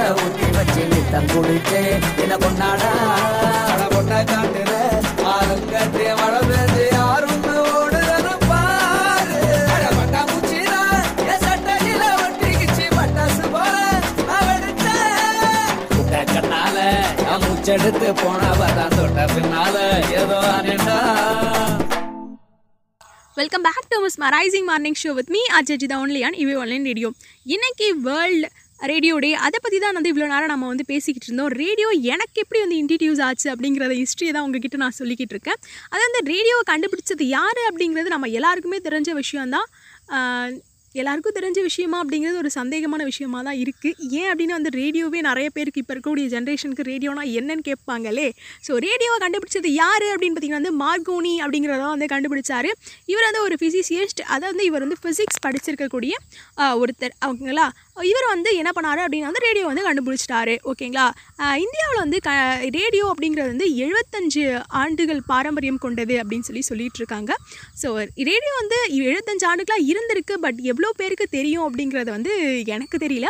சொம்புக்குள்ள 0.00 0.20
ஊத்தி 0.20 0.46
வச்சு 0.56 0.82
நித்தம் 0.90 1.28
குடிச்சு 1.30 1.80
என்ன 2.22 2.34
கொண்டாடா 2.36 2.90
அட 3.72 3.82
காட்டுற 4.30 4.70
ஆளுங்கட்டே 5.30 6.06
யாரும் 6.90 7.42
ஓடுறது 7.72 8.32
பாரு. 8.44 9.40
பட்டா 9.96 10.22
சட்டையில 11.44 12.04
ஒட்டிக்கிச்சு 12.18 12.86
பட்டாசு 12.96 13.44
போல 13.54 13.76
கண்ணால 16.30 16.78
மூச்செடுத்து 17.44 18.10
போனவ 18.22 18.60
தான் 18.78 18.96
தொட்ட 18.96 19.26
பின்னால 19.34 19.76
ஏதோ 20.20 20.38
அனேண்டா 20.52 20.98
welcome 23.36 23.62
back 23.66 23.86
to 23.90 23.98
mesmerizing 24.34 24.66
morning 24.66 24.98
show 25.02 25.12
with 25.18 25.30
me 25.30 25.42
Ajitha 25.58 25.98
only 26.02 26.22
and 26.26 26.40
Eve 26.42 26.56
online 26.62 26.88
radio 26.88 27.10
இன்னைக்கு 27.48 27.86
வேர்ல்டு 28.02 28.48
ரேடியோ 28.92 29.14
டே 29.24 29.30
அதை 29.46 29.58
பற்றி 29.64 29.78
தான் 29.84 29.96
வந்து 29.98 30.12
இவ்வளோ 30.12 30.28
நேரம் 30.32 30.52
நம்ம 30.52 30.68
வந்து 30.72 30.86
பேசிக்கிட்டு 30.92 31.28
இருந்தோம். 31.28 31.52
ரேடியோ 31.62 31.90
எனக்கு 32.14 32.38
எப்படி 32.44 32.60
வந்து 32.64 32.78
இன்ட்ரடியூஸ் 32.82 33.22
ஆச்சு 33.28 33.48
அப்படிங்கிறத 33.54 33.96
ஹிஸ்ட்ரியை 34.02 34.32
தான் 34.36 34.46
உங்ககிட்ட 34.46 34.78
நான் 34.84 34.98
சொல்லிக்கிட்டு 35.00 35.36
இருக்கேன். 35.36 35.60
அது 35.92 36.02
வந்து 36.08 36.22
ரேடியோவை 36.32 36.64
கண்டுபிடிச்சது 36.72 37.26
யார் 37.36 37.62
அப்படிங்கிறது 37.68 38.16
நம்ம 38.16 38.32
எல்லாருக்குமே 38.40 38.80
தெரிஞ்ச 38.88 39.12
விஷயம்தான். 39.22 39.68
எல்லாருக்கும் 40.94 41.34
தெரிஞ்ச 41.36 41.58
விஷயமா 41.66 41.98
அப்படிங்கிறது 42.02 42.38
ஒரு 42.40 42.50
சந்தேகமான 42.56 43.02
விஷயமா 43.08 43.40
தான் 43.48 43.58
இருக்குது 43.64 44.06
ஏன் 44.20 44.28
அப்படின்னா 44.30 44.54
வந்து 44.58 44.72
ரேடியோவே 44.78 45.20
நிறைய 45.28 45.48
பேருக்கு 45.56 45.80
இப்போ 45.82 45.92
இருக்கக்கூடிய 45.94 46.24
ஜென்ரேஷனுக்கு 46.32 46.86
ரேடியோனா 46.88 47.24
என்னன்னு 47.40 47.64
கேட்பாங்களே 47.68 48.26
ஸோ 48.66 48.78
ரேடியோவை 48.86 49.18
கண்டுபிடிச்சது 49.24 49.70
யார் 49.82 50.06
அப்படின்னு 50.12 50.34
பார்த்தீங்கன்னா 50.36 50.60
வந்து 50.62 50.74
மார்கோனி 50.82 51.34
அப்படிங்கிறத 51.44 51.84
வந்து 51.94 52.08
கண்டுபிடிச்சாரு. 52.14 52.72
இவர் 53.12 53.26
வந்து 53.28 53.42
ஒரு 53.48 53.58
ஃபிசிசியஸ்ட் 53.60 54.22
அதாவது 54.36 54.64
இவர் 54.70 54.84
வந்து 54.86 54.98
ஃபிசிக்ஸ் 55.02 55.40
படிச்சிருக்கக்கூடிய 55.46 56.16
ஒருத்தர் 56.82 57.14
அவங்களா 57.28 57.68
இவர் 58.10 58.26
வந்து 58.32 58.50
என்ன 58.60 58.70
பண்ணாரு 58.76 59.00
அப்படின்னா 59.04 59.30
வந்து 59.30 59.44
ரேடியோ 59.46 59.64
வந்து 59.70 59.86
கண்டுபிடிச்சிட்டாரு 59.86 60.54
ஓகேங்களா 60.70 61.06
இந்தியாவில் 61.64 62.02
வந்து 62.04 62.18
க 62.26 62.30
ரேடியோ 62.78 63.04
அப்படிங்கிறது 63.12 63.52
வந்து 63.54 63.68
எழுபத்தஞ்சு 63.84 64.44
ஆண்டுகள் 64.82 65.20
பாரம்பரியம் 65.32 65.80
கொண்டது 65.84 66.14
அப்படின்னு 66.22 66.46
சொல்லி 66.48 66.62
சொல்லிட்டு 66.70 67.00
இருக்காங்க 67.02 67.32
ஸோ 67.82 67.88
ரேடியோ 68.30 68.52
வந்து 68.60 68.78
எழுபத்தஞ்சு 69.08 69.46
ஆண்டுகளாக 69.50 69.86
இருந்திருக்கு 69.92 70.34
பட் 70.44 70.58
எவ்வளோ 70.72 70.90
பேருக்கு 71.00 71.26
தெரியும் 71.36 71.66
அப்படிங்கிறது 71.66 72.10
வந்து 72.16 72.32
எனக்கு 72.76 72.96
தெரியல. 73.04 73.26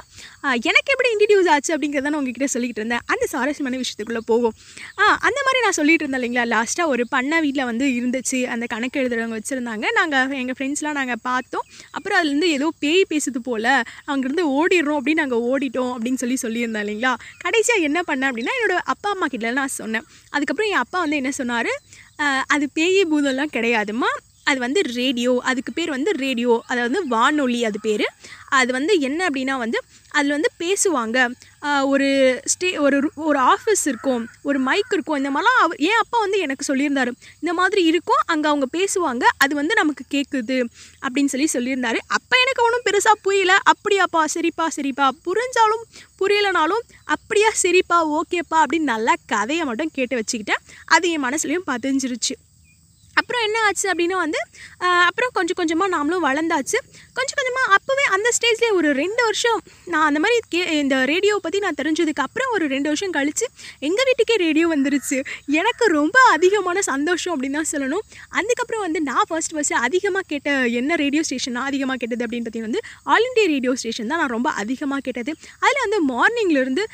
எனக்கு 0.69 0.91
எப்படி 0.95 1.09
இன்ட்ரடியூஸ் 1.15 1.49
ஆச்சு 1.55 1.73
அப்படிங்கிறத 1.75 2.11
நான் 2.11 2.19
உங்ககிட்ட 2.21 2.49
சொல்லிகிட்டு 2.55 2.81
இருந்தேன். 2.83 3.05
அந்த 3.13 3.25
சுவாரஸ்யமான 3.33 3.79
விஷயத்துக்குள்ளே 3.83 4.23
போகும் 4.31 4.55
ஆ 5.01 5.05
அந்த 5.29 5.39
மாதிரி 5.47 5.61
நான் 5.67 5.77
சொல்லிட்டு 5.79 6.05
இருந்தேன் 6.05 6.21
இல்லைங்களா? 6.23 6.45
லாஸ்ட்டாக 6.55 6.93
ஒரு 6.95 7.05
பண்ணை 7.15 7.39
வீட்டில் 7.47 7.69
வந்து 7.71 7.87
இருந்துச்சு 7.99 8.41
அந்த 8.55 8.65
கணக்கு 8.75 9.01
எழுதுறவங்க 9.03 9.39
வச்சுருந்தாங்க. 9.41 9.87
நாங்கள் 9.99 10.37
எங்கள் 10.43 10.57
ஃப்ரெண்ட்ஸ்லாம் 10.59 10.99
நாங்கள் 11.01 11.21
பார்த்தோம். 11.29 11.67
அப்புறம் 11.97 12.19
அதுலேருந்து 12.21 12.51
ஏதோ 12.59 12.69
பேய் 12.85 13.05
பேசுது 13.13 13.43
போல் 13.49 13.71
அங்கேருந்து 14.13 14.47
ஓடிடுறோம் 14.57 14.99
அப்படின்னு 15.01 15.23
நாங்கள் 15.23 15.45
ஓடிட்டோம் 15.51 15.93
அப்படின்னு 15.95 16.21
சொல்லி 16.23 16.37
சொல்லியிருந்தேன் 16.45 16.85
இல்லைங்களா? 16.85 17.13
கடைசியாக 17.45 17.87
என்ன 17.89 18.01
பண்ணேன் 18.09 18.31
அப்படின்னா 18.31 18.55
என்னோட 18.59 18.77
அப்பா 18.95 19.11
அம்மா 19.15 19.27
கிட்ட 19.35 19.53
நான் 19.61 19.77
சொன்னேன். 19.81 20.07
அதுக்கப்புறம் 20.31 20.73
என் 20.73 20.85
அப்பா 20.87 20.99
வந்து 21.05 21.21
என்ன 21.23 21.33
சொன்னார்? 21.41 21.73
அது 22.55 22.65
பேய் 22.79 23.03
பூதம்லாம் 23.13 23.55
கிடையாதும்மா. 23.57 24.11
அது 24.51 24.59
வந்து 24.67 24.81
ரேடியோ 24.99 25.33
அதுக்கு 25.51 25.73
பேர் 25.79 25.97
வந்து 25.97 26.11
ரேடியோ 26.25 26.55
அதாவது 26.71 26.89
வந்து 26.89 27.03
வானொலி 27.15 27.61
அது 27.69 27.79
பேர். 27.87 28.07
அது 28.59 28.71
வந்து 28.77 28.93
என்ன 29.09 29.21
அப்படின்னா 29.29 29.57
வந்து 29.63 29.79
அதில் 30.19 30.35
வந்து 30.37 30.51
பேசுவாங்க. 30.63 31.19
ஒரு 31.93 32.07
ஸ்டே 32.53 32.69
ஒரு 32.85 32.99
ஒரு 33.29 33.39
ஆஃபீஸ் 33.53 33.83
இருக்கும் 33.91 34.23
ஒரு 34.49 34.59
மைக் 34.69 34.93
இருக்கும் 34.97 35.19
இந்த 35.21 35.31
மாதிரிலாம் 35.35 35.61
அவர் 35.65 35.83
என் 35.91 36.01
அப்பா 36.03 36.19
வந்து 36.25 36.39
எனக்கு 36.47 36.65
சொல்லியிருந்தார். 36.71 37.11
இந்த 37.43 37.53
மாதிரி 37.61 37.83
இருக்கும் 37.91 38.23
அங்கே 38.33 38.51
அவங்க 38.53 38.69
பேசுவாங்க 38.79 39.25
அது 39.45 39.53
வந்து 39.61 39.75
நமக்கு 39.81 40.05
கேட்குது 40.15 40.59
அப்படின்னு 41.05 41.33
சொல்லி 41.35 41.49
சொல்லியிருந்தார். 41.57 42.01
அப்போ 42.19 42.37
எனக்கு 42.45 42.65
ஒன்றும் 42.67 42.87
பெருசாக 42.89 43.17
புரியல. 43.27 43.55
அப்படியாப்பா 43.73 44.25
சரிப்பா 44.37 44.67
சரிப்பா 44.79 45.09
புரிஞ்சாலும் 45.29 45.85
புரியலைனாலும் 46.21 46.85
அப்படியா 47.17 47.51
சரிப்பா 47.65 47.99
ஓகேப்பா 48.19 48.59
அப்படின்னு 48.65 48.93
நல்லா 48.95 49.17
கதையை 49.35 49.65
மட்டும் 49.71 49.97
கேட்டு 49.99 50.15
வச்சுக்கிட்டேன். 50.21 50.63
அது 50.97 51.09
என் 51.17 51.27
மனசுலையும் 51.29 51.69
பதிஞ்சிருச்சு. 51.73 52.37
அப்புறம் 53.21 53.45
என்ன 53.47 53.59
ஆச்சு 53.69 53.87
அப்படின்னா 53.93 54.19
வந்து 54.25 54.41
அப்புறம் 55.09 55.33
கொஞ்சம் 55.39 55.59
கொஞ்சமாக 55.61 55.91
நாமளும் 55.97 56.27
வளர்ந்தாச்சு. 56.29 56.79
கொஞ்சம் 57.21 57.39
கொஞ்சமாக 57.39 57.75
அப்போவே 57.77 58.05
அந்த 58.17 58.29
ஸ்டேஜ்லேயே 58.37 58.73
ஒரு 58.79 58.89
ரெண்டு 59.01 59.23
வருஷம் 59.29 59.59
நான் 59.93 60.05
அந்த 60.09 60.19
மாதிரி 60.25 60.37
கே 60.53 60.61
இந்த 60.83 60.97
ரேடியோவை 61.11 61.41
பற்றி 61.47 61.59
நான் 61.65 61.79
தெரிஞ்சதுக்கு 61.81 62.23
அப்புறம் 62.27 62.51
ஒரு 62.57 62.65
ரெண்டு 62.73 62.89
வருஷம் 62.91 63.13
கழித்து 63.17 63.47
எங்கள் 63.89 64.07
வீட்டுக்கே 64.09 64.37
ரேடியோ 64.45 64.67
வந்துருச்சு. 64.73 65.19
எனக்கு 65.61 65.85
ரொம்ப 65.97 66.17
அதிகமான 66.35 66.79
சந்தோஷம் 66.91 67.33
அப்படின்னு 67.35 67.59
தான் 67.59 67.69
சொல்லணும். 67.73 68.05
அதுக்கப்புறம் 68.41 68.85
வந்து 68.87 69.01
நான் 69.09 69.27
ஃபர்ஸ்ட் 69.31 69.55
ஃபஸ்ட்டு 69.57 69.77
அதிகமாக 69.87 70.25
கேட்ட 70.33 70.51
என்ன 70.81 70.97
ரேடியோ 71.03 71.23
ஸ்டேஷன் 71.29 71.55
நான் 71.59 71.69
அதிகமாக 71.71 71.99
கேட்டது 72.03 72.25
அப்படின்னு 72.27 72.47
பார்த்தீங்கன்னா 72.47 72.71
வந்து 72.73 72.83
ஆல் 73.15 73.27
இண்டியா 73.29 73.47
ரேடியோ 73.55 73.75
ஸ்டேஷன் 73.83 74.11
தான் 74.13 74.21
நான் 74.23 74.33
ரொம்ப 74.37 74.49
அதிகமாக 74.63 75.03
கேட்டது. 75.09 75.35
அதில் 75.67 75.83
வந்து 75.87 76.01
மார்னிங்லேருந்து 76.13 76.85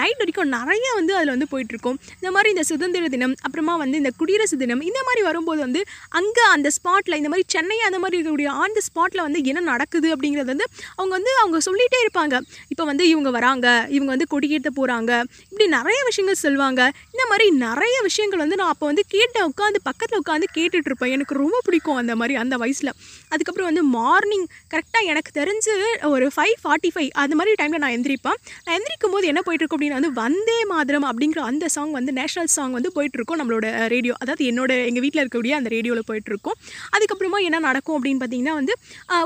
நைட் 0.00 0.20
வரைக்கும் 0.22 0.52
நிறைய 0.56 0.86
வந்து 1.00 1.14
அதில் 1.18 1.34
வந்து 1.34 1.50
போயிட்டுருக்கோம் 1.52 1.98
இந்த 2.20 2.32
மாதிரி 2.36 2.52
இந்த 2.56 2.66
சுதந்திர 2.72 3.12
தினம் 3.16 3.36
அப்புறமா 3.46 3.76
வந்து 3.84 3.98
இந்த 4.02 4.12
குடியரசு 4.22 4.58
தினம் 4.64 4.84
இந்த 4.90 5.02
மாதிரி 5.08 5.24
வரும்போது 5.28 5.62
வந்து 5.66 5.82
அங்கே 6.20 6.46
அந்த 6.54 6.68
ஸ்பாட்டில் 6.78 7.18
இந்த 7.20 7.32
மாதிரி 7.34 7.46
சென்னை 7.56 7.78
அந்த 7.90 8.00
மாதிரி 8.04 8.18
இருக்கக்கூடிய 8.20 8.50
ஆன் 8.64 8.76
த 8.78 8.82
ஸ்பாட்டில் 8.88 9.24
வந்து 9.26 9.40
என்ன 9.52 9.60
நடக்குது 9.74 10.08
அப்படிங்கிறது 10.14 10.50
வந்து 10.54 10.68
அவங்க 10.98 11.12
வந்து 11.18 11.32
அவங்க 11.42 11.58
சொல்லிகிட்டே 11.68 12.00
இருப்பாங்க. 12.04 12.34
இப்போ 12.72 12.84
வந்து 12.90 13.04
இவங்க 13.12 13.30
வராங்க 13.38 13.66
இவங்க 13.96 14.10
வந்து 14.14 14.28
கொடியேற்ற 14.32 14.70
போகிறாங்க 14.78 15.12
இப்படி 15.50 15.66
நிறைய 15.76 15.98
விஷயங்கள் 16.10 16.40
சொல்லுவாங்க. 16.44 16.80
இந்த 17.14 17.24
மாதிரி 17.30 17.46
நிறைய 17.66 17.96
விஷயங்கள் 18.08 18.42
வந்து 18.44 18.58
நான் 18.60 18.72
அப்போ 18.74 18.86
வந்து 18.90 19.04
கேட்ட 19.14 19.46
உட்காந்து 19.50 19.80
பக்கத்தில் 19.88 20.20
உட்காந்து 20.22 20.48
கேட்டுட்ருப்பேன் 20.56 21.12
எனக்கு 21.16 21.34
ரொம்ப 21.42 21.58
பிடிக்கும் 21.66 21.98
அந்த 22.02 22.12
மாதிரி 22.20 22.34
அந்த 22.42 22.54
வயசில். 22.62 22.92
அதுக்கப்புறம் 23.34 23.68
வந்து 23.70 23.82
மார்னிங் 23.96 24.46
கரெக்டாக 24.72 25.10
எனக்கு 25.12 25.30
தெரிஞ்சு 25.40 25.72
ஒரு 26.14 26.26
ஃபைவ் 26.34 26.56
ஃபார்ட்டி 26.62 26.90
ஃபைவ் 26.94 27.10
அந்த 27.22 27.34
மாதிரி 27.38 27.54
டைமில் 27.60 27.82
நான் 27.84 27.94
எந்திரிப்பேன். 27.98 28.38
நான் 28.64 28.74
எந்திரிக்கும் 28.78 29.14
போது 29.14 29.24
என்ன 29.32 29.40
போயிட்டுருக்கும் 29.46 29.78
அப்படின்னா 29.78 29.98
வந்து 30.00 30.12
வந்தே 30.22 30.58
மாதரம் 30.72 31.06
அப்படிங்கிற 31.10 31.40
அந்த 31.50 31.68
சாங் 31.76 31.94
வந்து 31.98 32.12
நேஷனல் 32.20 32.52
சாங் 32.56 32.74
வந்து 32.78 32.92
போயிட்டுருக்கும் 32.96 33.40
நம்மளோட 33.40 33.66
ரேடியோ 33.94 34.14
அதாவது 34.22 34.44
என்னோட 34.50 34.72
எங்கள் 34.88 35.04
வீட்டில் 35.04 35.22
இருக்கக்கூடிய 35.22 35.54
அந்த 35.60 35.70
ரேடியோவில் 35.76 36.06
போயிட்டுருக்கும் 36.10 36.56
அதுக்கப்புறமா 36.96 37.40
என்ன 37.48 37.60
நடக்கும் 37.68 37.96
அப்படின்னு 37.98 38.20
பார்த்தீங்கன்னா 38.22 38.54
வந்து 38.60 38.74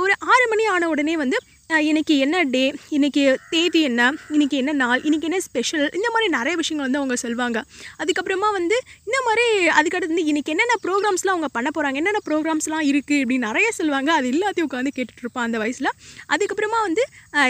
ஒரு 0.04 0.14
ஆறு 0.28 0.44
மணி 0.48 0.64
ஆன 0.66 0.88
உடனே 0.88 1.14
வந்து 1.16 1.38
இன்றைக்கி 1.76 2.14
என்ன 2.24 2.36
டே? 2.52 2.62
இன்றைக்கி 2.96 3.22
தேதி 3.50 3.80
என்ன? 3.88 4.02
இன்னைக்கு 4.34 4.56
என்ன 4.60 4.72
நாள்? 4.82 5.00
இன்னைக்கு 5.06 5.26
என்ன 5.28 5.38
ஸ்பெஷல் 5.46 5.82
இந்த 5.98 6.08
மாதிரி 6.12 6.28
நிறைய 6.36 6.54
விஷயங்கள் 6.60 6.86
வந்து 6.86 7.00
அவங்க 7.00 7.16
சொல்லுவாங்க 7.22 7.58
அதுக்கப்புறமா 8.02 8.48
வந்து 8.56 8.76
இந்த 9.08 9.18
மாதிரி 9.26 9.44
அதுக்கடுத்து 9.78 10.08
வந்து 10.12 10.24
இன்றைக்கி 10.30 10.52
என்னென்ன 10.54 10.76
ப்ரோக்ராம்ஸ்லாம் 10.84 11.32
அவங்க 11.34 11.48
பண்ண 11.56 11.70
போகிறாங்க 11.76 11.98
என்னென்ன 12.00 12.22
ப்ரோக்ராம்ஸ்லாம் 12.28 12.84
இருக்குது 12.90 13.18
இப்படி 13.24 13.38
நிறைய 13.38 13.66
சொல்லுவாங்க. 13.78 14.12
அது 14.18 14.30
எல்லாத்தையும் 14.36 14.68
உட்காந்து 14.68 14.92
கேட்டுட்ருப்பான் 14.98 15.46
அந்த 15.48 15.60
வயசில். 15.64 15.90
அதுக்கப்புறமா 16.36 16.78
வந்து 16.86 17.04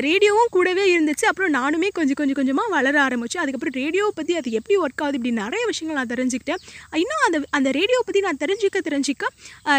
ரேடியோவும் 0.09 0.51
கூடவே 0.57 0.87
இருந்துச்சு. 0.95 1.25
அப்புறம் 1.33 1.55
நானுமே 1.59 1.91
கொஞ்சம் 2.01 2.19
கொஞ்சம் 2.23 2.39
கொஞ்சமாக 2.41 2.75
வளர 2.77 2.99
ஆரம்பிச்சு 3.07 3.39
அதுக்கப்புறம் 3.45 3.79
ரேடியோவை 3.83 4.13
பற்றி 4.19 4.37
அது 4.41 4.57
எப்படி 4.61 4.79
ஒர்க் 4.87 5.05
ஆகுது 5.07 5.19
இப்படி 5.21 5.35
நிறைய 5.43 5.63
விஷயங்கள் 5.73 6.01
நான் 6.01 6.13
தெரிஞ்சுக்கிட்டேன். 6.17 6.61
இன்னும் 7.05 7.25
அந்த 7.29 7.41
அந்த 7.61 7.69
ரேடியோவை 7.79 8.07
பற்றி 8.11 8.25
நான் 8.27 8.43
தெரிஞ்சுக்க 8.45 8.85
தெரிஞ்சுக்க 8.91 9.25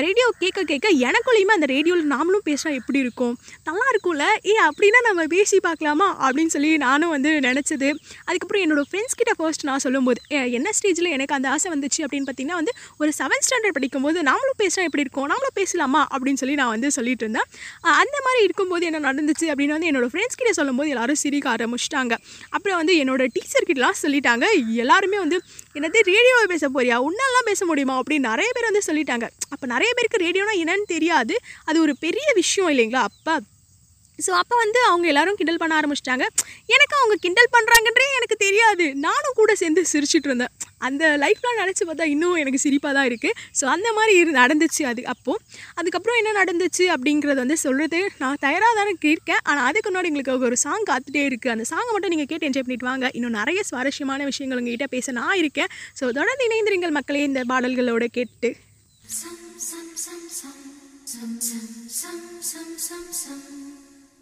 ரேடியோ 0.08 0.30
கேட்க 0.46 0.66
கேட்க 0.74 0.88
எனக்குள்ளேயுமே 1.10 1.58
அந்த 1.60 1.70
ரேடியோவில் 1.76 2.10
நாமளும் 2.16 2.48
பேசினா 2.50 2.74
எப்படி 2.82 3.00
இருக்கும்? 3.06 3.38
நல்லா 3.70 3.88
இருக்கும்ல? 3.94 4.26
ஏ 4.46 4.56
அப்படின்னா 4.68 5.00
நம்ம 5.04 5.26
பேசி 5.26 5.60
பார்க்கலாமா? 5.60 6.30
அப்படின்னு 6.30 6.54
சொல்லி 6.56 6.78
நானும் 6.78 7.10
வந்து 7.10 7.30
நினச்சது. 7.30 7.88
அதுக்கப்புறம் 8.24 8.64
என்னோடய 8.64 8.88
ஃப்ரெண்ட்ஸ் 8.92 9.18
கிட்ட 9.20 9.34
ஃபர்ஸ்ட் 9.38 9.64
நான் 9.64 9.80
சொல்லும்போது 9.80 10.22
என்ன 10.58 10.70
ஸ்டேஜில் 10.80 11.14
எனக்கு 11.16 11.36
அந்த 11.36 11.50
ஆசை 11.50 11.72
வந்துச்சு? 11.72 12.02
அப்படின்னு 12.02 12.28
பார்த்தீங்கன்னா 12.30 12.58
வந்து 12.62 12.74
ஒரு 12.98 13.12
செவன்த் 13.18 13.46
ஸ்டாண்டர்ட் 13.48 13.78
படிக்கும்போது 13.78 14.22
நாமளும் 14.22 14.58
பேசினா 14.62 14.84
எப்படி 14.90 15.04
இருக்கும்? 15.06 15.30
நாமளும் 15.30 15.54
பேசலாமா? 15.54 16.08
அப்படின்னு 16.16 16.42
சொல்லி 16.44 16.56
நான் 16.56 16.74
வந்து 16.76 16.92
சொல்லிட்டு 16.92 17.26
இருந்தேன். 17.26 17.48
அந்த 17.82 18.18
மாதிரி 18.26 18.44
இருக்கும்போது 18.44 18.86
என்ன 18.86 19.00
நடந்துச்சு 19.00 19.46
அப்படின்னு 19.52 19.76
வந்து 19.76 19.92
என்னோட 19.92 20.08
ஃப்ரெண்ட்ஸ் 20.12 20.40
கிட்ட 20.40 20.54
சொல்லும்போது 20.54 20.90
எல்லாரும் 20.90 21.16
சிரிக்க 21.16 21.56
ஆரம்பிச்சிட்டாங்க. 21.56 22.18
அப்புறம் 22.50 22.78
வந்து 22.78 22.96
என்னோட 22.96 23.28
டீச்சர் 23.34 23.68
கிட்டலாம் 23.68 23.98
சொல்லிட்டாங்க. 24.02 24.46
எல்லாருமே 24.76 25.18
வந்து 25.18 25.38
என்னது 25.74 26.00
ரேடியோவை 26.12 26.46
பேச 26.48 26.70
போறியா? 26.70 26.98
உன்னெல்லாம் 27.08 27.46
பேச 27.46 27.66
முடியுமா? 27.66 27.96
அப்படின்னு 28.00 28.28
நிறைய 28.32 28.52
பேர் 28.56 28.70
வந்து 28.72 28.84
சொல்லிட்டாங்க. 28.90 29.30
அப்போ 29.50 29.66
நிறைய 29.68 29.94
பேருக்கு 29.96 30.24
ரேடியோனா 30.26 30.54
என்னன்னு 30.64 30.88
தெரியாது. 30.96 31.36
அது 31.64 31.82
ஒரு 31.82 31.96
பெரிய 32.00 32.32
விஷயம் 32.36 32.72
இல்லைங்களா? 32.72 33.04
அப்போ 33.12 33.40
ஸோ 34.26 34.32
அப்போ 34.42 34.56
வந்து 34.64 34.80
அவங்க 34.90 35.06
எல்லாரும் 35.12 35.38
கிண்டல் 35.40 35.60
பண்ண 35.62 35.74
ஆரம்பிச்சிட்டாங்க. 35.80 36.26
எனக்கு 36.76 36.96
அவங்க 37.00 37.16
கிண்டல் 37.26 37.52
பண்ணுறாங்கன்றே 37.56 38.08
எனக்கு 38.20 38.38
தெரியாது. 38.46 38.86
நானும் 39.08 39.38
கூட 39.40 39.52
சேர்ந்து 39.62 39.84
சிரிச்சிட்டு 39.92 40.30
இருந்தேன். 40.30 40.54
அந்த 40.88 41.04
லைஃப்லாம் 41.24 41.60
நினச்சி 41.62 41.84
பார்த்தா 41.88 42.06
இன்னும் 42.14 42.38
எனக்கு 42.42 42.60
சிரிப்பாக 42.66 42.94
தான் 42.98 43.08
இருக்குது 43.10 43.38
ஸோ 43.60 43.66
அந்த 43.76 43.88
மாதிரி 43.98 44.14
இரு 44.22 44.32
நடந்துச்சு 44.42 44.84
அது. 44.92 45.02
அப்போது 45.14 45.42
அதுக்கப்புறம் 45.80 46.20
என்ன 46.22 46.34
நடந்துச்சு 46.42 46.86
அப்படிங்கிறத 46.96 47.40
வந்து 47.46 47.58
சொல்கிறது 47.66 48.00
நான் 48.22 48.42
தயாராக 48.46 48.74
தானே 48.80 48.94
இருக்கேன் 49.14 49.42
ஆனால் 49.50 49.66
அதுக்கு 49.70 49.90
முன்னாடி 49.90 50.10
எங்களுக்கு 50.12 50.48
ஒரு 50.52 50.60
சாங் 50.66 50.88
காத்துட்டே 50.92 51.24
இருக்குது 51.30 51.54
அந்த 51.56 51.66
சாங்கை 51.72 51.92
மட்டும் 51.96 52.14
நீங்கள் 52.16 52.30
கேட்டு 52.32 52.48
என்ஜாய் 52.50 52.66
பண்ணிட்டு 52.68 52.90
வாங்க. 52.92 53.10
இன்னும் 53.20 53.38
நிறைய 53.40 53.62
சுவாரஸ்யமான 53.70 54.28
விஷயங்கள் 54.32 54.62
உங்ககிட்ட 54.62 54.88
பேச 54.96 55.12
நான் 55.20 55.38
இருக்கேன். 55.42 55.72
ஸோ 56.00 56.04
தொடர்ந்து 56.20 56.48
இணைந்திருங்கள் 56.50 56.96
மக்களே 57.00 57.26
இந்த 57.32 57.44
பாடல்களோட 57.54 58.08
கேட்டு. 58.20 58.52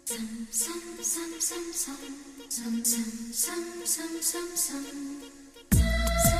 some 0.08 0.48
some 0.50 0.80
some 1.02 1.38
some 1.38 1.72
some 1.74 2.82
some 2.82 2.82
some 2.82 3.84
some 3.84 4.22
some 4.22 4.56
some 4.56 6.37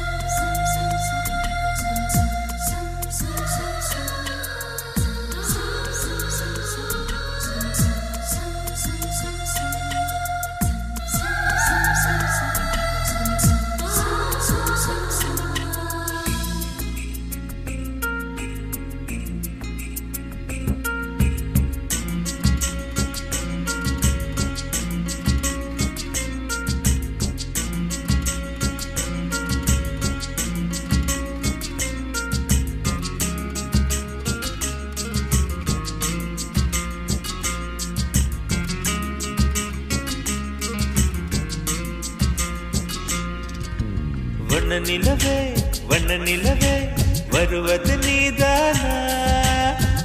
வண்ண 46.09 46.25
நிலவே 46.25 46.89
வருவது 47.31 47.97
நீதானா? 47.97 48.93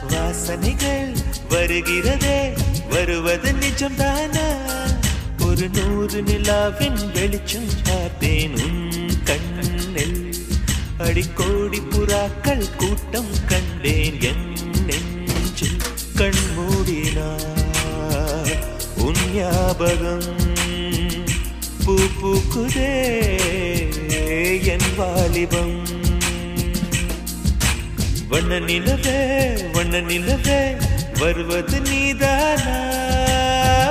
வாசனைகள் 0.07 1.15
வருகிறதே 1.49 2.39
வருவது 2.89 3.51
நிஜம்தானா? 3.51 4.47
ஒரு 5.45 5.69
நூறு 5.69 6.21
நிலாவின் 6.21 7.11
வெளிச்சம் 7.13 7.71
பார்த்தேன் 7.83 8.53
உன் 8.63 8.91
கண்ணில். 9.23 10.33
அடிக்கோடி 10.97 11.81
புறாக்கள் 11.89 12.75
கூட்டம் 12.75 13.33
கண்டேன் 13.45 14.21
என் 14.21 14.51
நெஞ்சில். 14.85 15.79
கண் 16.15 16.43
மூடினார் 16.57 17.47
உன் 18.97 19.21
ஞாபகம். 19.35 20.35
பூ 21.85 21.95
பூக்குதே 22.21 22.91
என் 24.63 24.89
வாலிபம். 24.97 25.72
வண்ண 28.33 28.59
நிலவே 28.59 29.17
வண்ண 29.75 29.99
நிலவே 30.01 30.59
வருவது 31.19 31.81
நீதானா? 31.81 32.75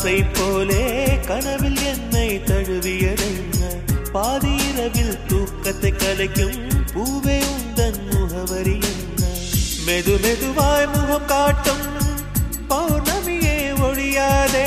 காற்றை 0.03 0.23
போலே 0.23 0.85
கனவில் 1.27 1.81
என்னை 1.81 2.29
தழுவியதென்ன? 2.45 3.59
பாதி 4.11 4.53
இரவில் 4.69 5.17
தூக்கத்தை 5.27 5.91
கலைக்கும் 5.91 6.57
பூவே 6.93 7.35
உந்தன் 7.51 7.99
முகவரி 8.11 8.79
என்ன? 8.91 9.21
மெது 9.85 10.13
மெதுவாய் 10.23 10.87
முகம் 10.93 11.25
காட்டும் 11.25 11.85
பௌர்ணமியே 12.69 13.57
ஒழியாதே. 13.81 14.65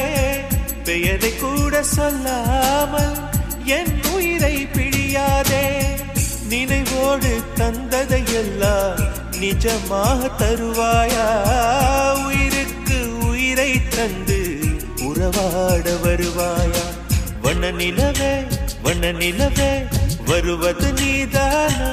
பெயரை 0.85 1.33
கூட 1.37 1.83
சொல்லாமல் 1.83 3.19
என் 3.65 3.93
உயிரை 4.15 4.69
பிழியாதே. 4.73 5.67
நினைவோடு 6.49 7.35
தந்ததையெல்லாம் 7.55 9.03
நிஜமாக 9.41 10.31
தருவாயா? 10.39 11.29
உறவாட 15.15 15.87
வருவாயா? 16.05 16.85
வண்ண 17.43 17.71
நிலவே 17.71 18.33
வண்ண 18.83 19.13
நிலவே 19.13 19.71
வருவது 20.27 20.93
நீதானா? 20.93 21.91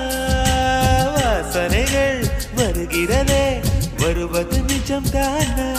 வாசனைகள் 1.16 2.22
வருகிறதே 2.58 3.46
வருவது 4.02 4.60
நிஜம்தானா? 4.62 5.70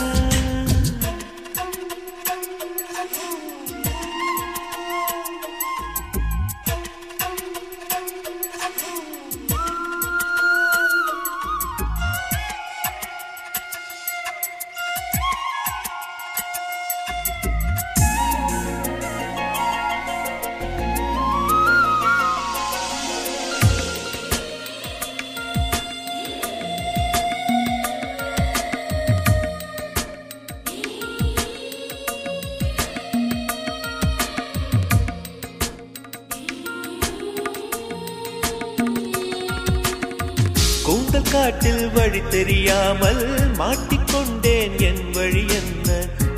களத்தில் 41.63 41.91
வழி 41.95 42.21
தெரியாமல் 42.31 43.21
மாட்டிக்கொண்டேன். 43.59 44.73
என் 44.87 45.05
வழி 45.17 45.43
என்ன? 45.59 45.89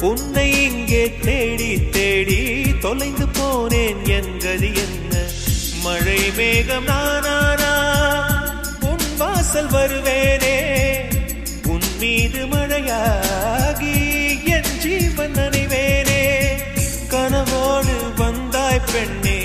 உன்னை 0.09 0.45
இங்கே 0.65 1.05
தேடி 1.27 1.69
தேடி 1.97 2.37
தொலைந்து 2.83 3.27
போனேன். 3.39 4.03
என் 4.17 4.35
கதி 4.45 4.71
என்ன? 4.85 5.13
மழை 5.85 6.19
மேகம் 6.39 6.89
நானானா? 6.91 7.73
உன் 8.91 9.07
வாசல் 9.21 9.71
வருவேனே? 9.75 10.59
உன் 11.75 11.89
மீது 12.03 12.43
மழையாகி 12.53 13.97
என் 14.57 14.73
ஜீவன் 14.85 15.37
நினைவேனே? 15.41 16.23
கனவோடு 17.15 17.97
வந்தாய் 18.21 18.87
பெண்ணே 18.93 19.39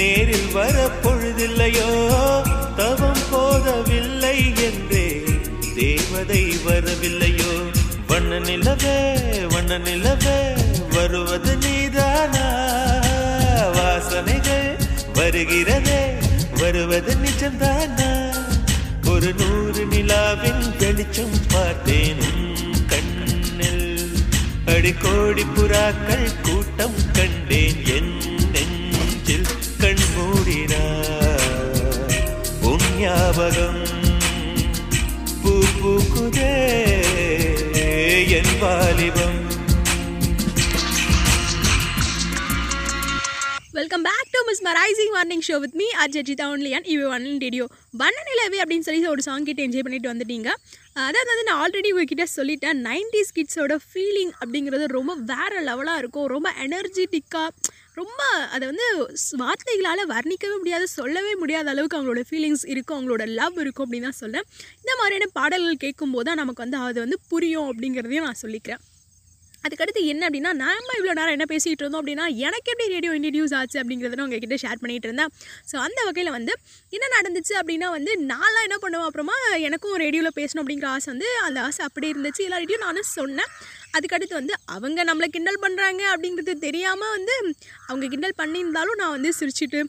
நேரில் 0.00 0.50
வர 0.52 0.88
பொழுதில்லையோ 1.04 1.90
தவம் 2.80 3.24
போதவில்லை 3.30 4.36
என் 4.66 4.82
வரவில்லையோ 6.88 7.52
வண்ண 8.08 8.38
நிலவே 8.38 8.94
வண்ண 9.52 9.72
நிலவே 9.78 10.36
வருவது 10.94 11.52
நீதானா? 11.56 12.44
வாசனைகள் 13.76 14.70
வருகிறதே 15.14 16.00
வருவது 16.60 17.14
நிஜம்தானா? 17.24 18.08
ஒரு 19.10 19.30
நூறு 19.34 19.82
நிலாவின் 19.92 20.64
வெளிச்சம் 20.78 21.36
பார்த்தேன் 21.48 22.24
கண்ணில். 22.86 23.86
அடிக்கோடி 24.66 25.44
புறாக்கள் 25.56 26.28
கூட்டம் 26.42 26.98
கண்டேன் 27.12 27.82
என் 27.96 28.12
நெஞ்சில் 28.54 29.48
கண் 29.78 30.04
மூடினா 30.14 30.82
உன் 32.72 32.88
ஞாபகம் 32.98 33.77
என் 38.36 38.52
வாலிபம். 38.60 39.36
Welcome 43.78 44.02
back 44.02 44.30
to 44.30 44.40
mesmerizing 44.64 45.12
morning 45.12 45.42
show 45.48 45.56
with 45.58 45.74
me 45.74 45.84
RJ 46.04 46.24
Jitha 46.28 46.46
only 46.52 46.70
and 46.70 46.84
Eve 46.84 47.02
one 47.04 47.26
radio 47.38 47.66
வண்ண 47.90 48.22
நிலவே 48.28 48.58
அப்படின்னு 48.62 48.86
சொல்லி 48.88 49.06
ஒரு 49.06 49.22
சாங் 49.22 49.44
கிட்ட 49.44 49.62
என்ஜாய் 49.62 49.86
பண்ணிட்டு 49.86 50.12
வந்துட்டீங்க. 50.12 50.48
அதாவது 50.92 51.30
வந்து 51.32 51.44
நான் 51.44 51.60
ஆல்ரெடி 51.64 51.90
உங்ககிட்ட 51.90 52.24
சொல்லிட்டேன் 52.36 52.78
நைன்டிஸ் 52.88 53.34
கிட்ஸோட 53.38 53.76
ஃபீலிங் 53.90 54.32
அப்படிங்கிறது 54.44 54.86
ரொம்ப 54.98 55.14
வேற 55.32 55.52
லெவலாக 55.68 55.96
இருக்கும். 55.96 56.26
ரொம்ப 56.26 56.52
எனர்ஜெட்டிக்காக 56.66 57.48
ரொம்ப 58.00 58.20
அதை 58.54 58.64
வந்து 58.70 58.86
வார்த்தைகளால் 59.42 60.10
வர்ணிக்கவே 60.14 60.56
முடியாது 60.62 60.86
சொல்லவே 60.98 61.32
முடியாத 61.42 61.70
அளவுக்கு 61.74 61.98
அவங்களோட 61.98 62.22
ஃபீலிங்ஸ் 62.28 62.66
இருக்கும் 62.74 62.98
அவங்களோட 62.98 63.24
லவ் 63.40 63.58
இருக்கும் 63.64 63.86
அப்படின்னு 63.86 64.08
தான் 64.08 64.20
சொல்கிறேன் 64.22 64.46
இந்த 64.82 64.92
மாதிரியான 65.00 65.30
பாடல்கள் 65.38 65.82
கேட்கும்போது 65.86 66.28
தான் 66.28 66.40
நமக்கு 66.42 66.64
வந்து 66.64 66.78
அது 66.88 67.00
வந்து 67.04 67.18
புரியும் 67.32 67.68
அப்படிங்கிறதையும் 67.70 68.28
நான் 68.28 68.42
சொல்லிக்கிறேன். 68.44 68.82
அதுக்கடுத்து 69.64 70.00
என்ன 70.12 70.22
அப்படின்னா 70.28 70.52
நம்ம 70.62 70.88
இவ்வளோ 70.98 71.14
நேரம் 71.18 71.34
என்ன 71.36 71.46
பேசிகிட்டு 71.52 71.82
இருந்தோம் 71.84 72.02
அப்படின்னா 72.02 72.26
எனக்கு 72.46 72.68
எப்படி 72.72 72.86
ரேடியோ 72.94 73.12
இன்ட்ரடியூஸ் 73.18 73.54
ஆச்சு 73.58 73.78
அப்படிங்கிறத 73.82 74.16
நான் 74.18 74.26
உங்ககிட்ட 74.26 74.58
ஷேர் 74.64 74.80
பண்ணிகிட்டு 74.82 75.08
இருந்தேன். 75.08 75.32
ஸோ 75.70 75.76
அந்த 75.86 75.98
வகையில் 76.08 76.32
வந்து 76.36 76.52
என்ன 76.96 77.06
நடந்துச்சு 77.16 77.54
அப்படின்னா 77.60 77.88
வந்து 77.96 78.12
நான்லாம் 78.32 78.66
என்ன 78.68 78.78
பண்ணுவேன் 78.84 79.08
அப்புறமா 79.08 79.36
எனக்கும் 79.68 79.96
ரேடியோவில் 80.04 80.36
பேசணும் 80.40 80.62
அப்படிங்கிற 80.64 80.88
ஆசை 80.94 81.08
வந்து 81.14 81.30
அந்த 81.46 81.58
ஆசை 81.66 81.82
அப்படியே 81.88 82.12
இருந்துச்சு. 82.14 82.42
எல்லார்கிட்டையும் 82.48 82.86
நானும் 82.86 83.08
சொன்னேன். 83.16 83.50
அதுக்கடுத்து 83.96 84.34
வந்து 84.40 84.54
அவங்க 84.76 85.04
நம்மளை 85.10 85.28
கிண்டல் 85.36 85.62
பண்ணுறாங்க 85.64 86.02
அப்படிங்கிறது 86.14 86.54
தெரியாமல் 86.66 87.12
வந்து 87.16 87.34
அவங்க 87.88 88.06
கிண்டல் 88.14 88.38
பண்ணியிருந்தாலும் 88.42 89.00
நான் 89.02 89.14
வந்து 89.16 89.32
சிரிச்சிட்டு 89.40 89.80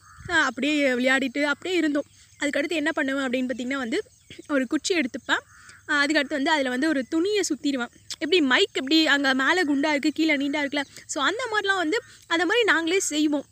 அப்படியே 0.48 0.76
விளையாடிட்டு 1.00 1.44
அப்படியே 1.54 1.76
இருந்தோம். 1.82 2.10
அதுக்கடுத்து 2.42 2.82
என்ன 2.82 2.92
பண்ணுவேன் 2.98 3.26
அப்படின்னு 3.28 3.50
பார்த்திங்கன்னா 3.50 3.82
வந்து 3.86 4.00
ஒரு 4.56 4.66
குச்சி 4.74 4.92
எடுத்துப்பேன். 5.00 5.44
அதுக்கடுத்து 5.98 6.38
வந்து 6.40 6.52
அதில் 6.52 6.70
வந்து 6.70 6.88
ஒரு 6.88 7.02
துணியை 7.10 7.44
சுற்றிடுவேன் 7.50 7.94
எப்படி 8.24 8.40
மைக் 8.42 8.80
எப்படி 8.82 8.98
அங்கே 9.08 9.32
மேலே 9.34 9.62
குண்டாக 9.62 9.94
இருக்குது 9.96 10.18
கீழே 10.20 10.36
நீண்டாக 10.38 10.64
இருக்குல்ல. 10.64 10.84
ஸோ 11.14 11.18
அந்த 11.20 11.44
மாதிரிலாம் 11.52 11.82
வந்து 11.84 11.98
அந்த 12.28 12.46
மாதிரி 12.46 12.64
நாங்களே 12.74 13.00
செய்வோம். 13.00 13.46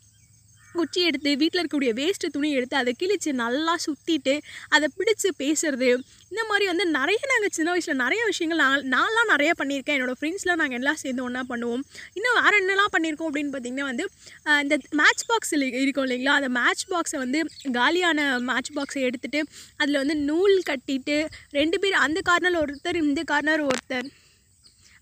குச்சி 0.76 1.00
எடுத்து 1.08 1.30
வீட்டில் 1.42 1.60
இருக்கக்கூடிய 1.60 1.92
வேஸ்ட்டு 2.00 2.32
துணி 2.36 2.50
எடுத்து 2.58 2.76
அதை 2.80 2.92
கிழிச்சு 3.02 3.30
நல்லா 3.42 3.74
சுற்றிட்டு 3.86 4.34
அதை 4.74 4.88
பிடிச்சி 4.98 5.30
பேசுறது. 5.42 5.88
இந்த 6.30 6.42
மாதிரி 6.48 6.64
வந்து 6.70 6.84
நிறைய 6.98 7.18
நாங்கள் 7.32 7.54
சின்ன 7.56 7.68
வயசில் 7.74 8.00
நிறைய 8.02 8.22
விஷயங்கள் 8.30 8.60
நான் 8.62 8.86
நான்லாம் 8.94 9.30
நிறைய 9.32 9.52
பண்ணியிருக்கேன். 9.60 9.96
என்னோடய 9.98 10.18
ஃப்ரெண்ட்ஸ்லாம் 10.20 10.60
நாங்கள் 10.62 10.80
எல்லாம் 10.80 11.00
சேர்ந்து 11.02 11.24
ஒன்றா 11.26 11.42
பண்ணுவோம். 11.52 11.82
இன்னும் 12.18 12.38
வேறு 12.40 12.60
என்னெல்லாம் 12.62 12.92
பண்ணியிருக்கோம் 12.96 13.30
அப்படின்னு 13.30 13.54
பார்த்தீங்கன்னா 13.56 13.88
வந்து 13.90 14.06
இந்த 14.64 14.78
மேட்ச் 15.00 15.26
பாக்ஸ் 15.30 15.54
இருக்கும் 15.84 16.06
இல்லைங்களா? 16.08 16.36
அந்த 16.40 16.50
மேட்ச் 16.58 16.84
பாக்ஸை 16.92 17.18
வந்து 17.24 17.40
காலியான 17.78 18.28
மேட்ச் 18.50 18.72
பாக்ஸை 18.78 19.02
எடுத்துகிட்டு 19.08 19.42
அதில் 19.82 20.00
வந்து 20.02 20.16
நூல் 20.30 20.56
கட்டிட்டு 20.70 21.18
ரெண்டு 21.58 21.78
பேர் 21.84 22.02
அந்த 22.06 22.20
கார்னர் 22.30 22.60
ஒருத்தர் 22.62 23.02
இந்த 23.04 23.22
கார்னர் 23.32 23.64
ஒருத்தர். 23.70 24.08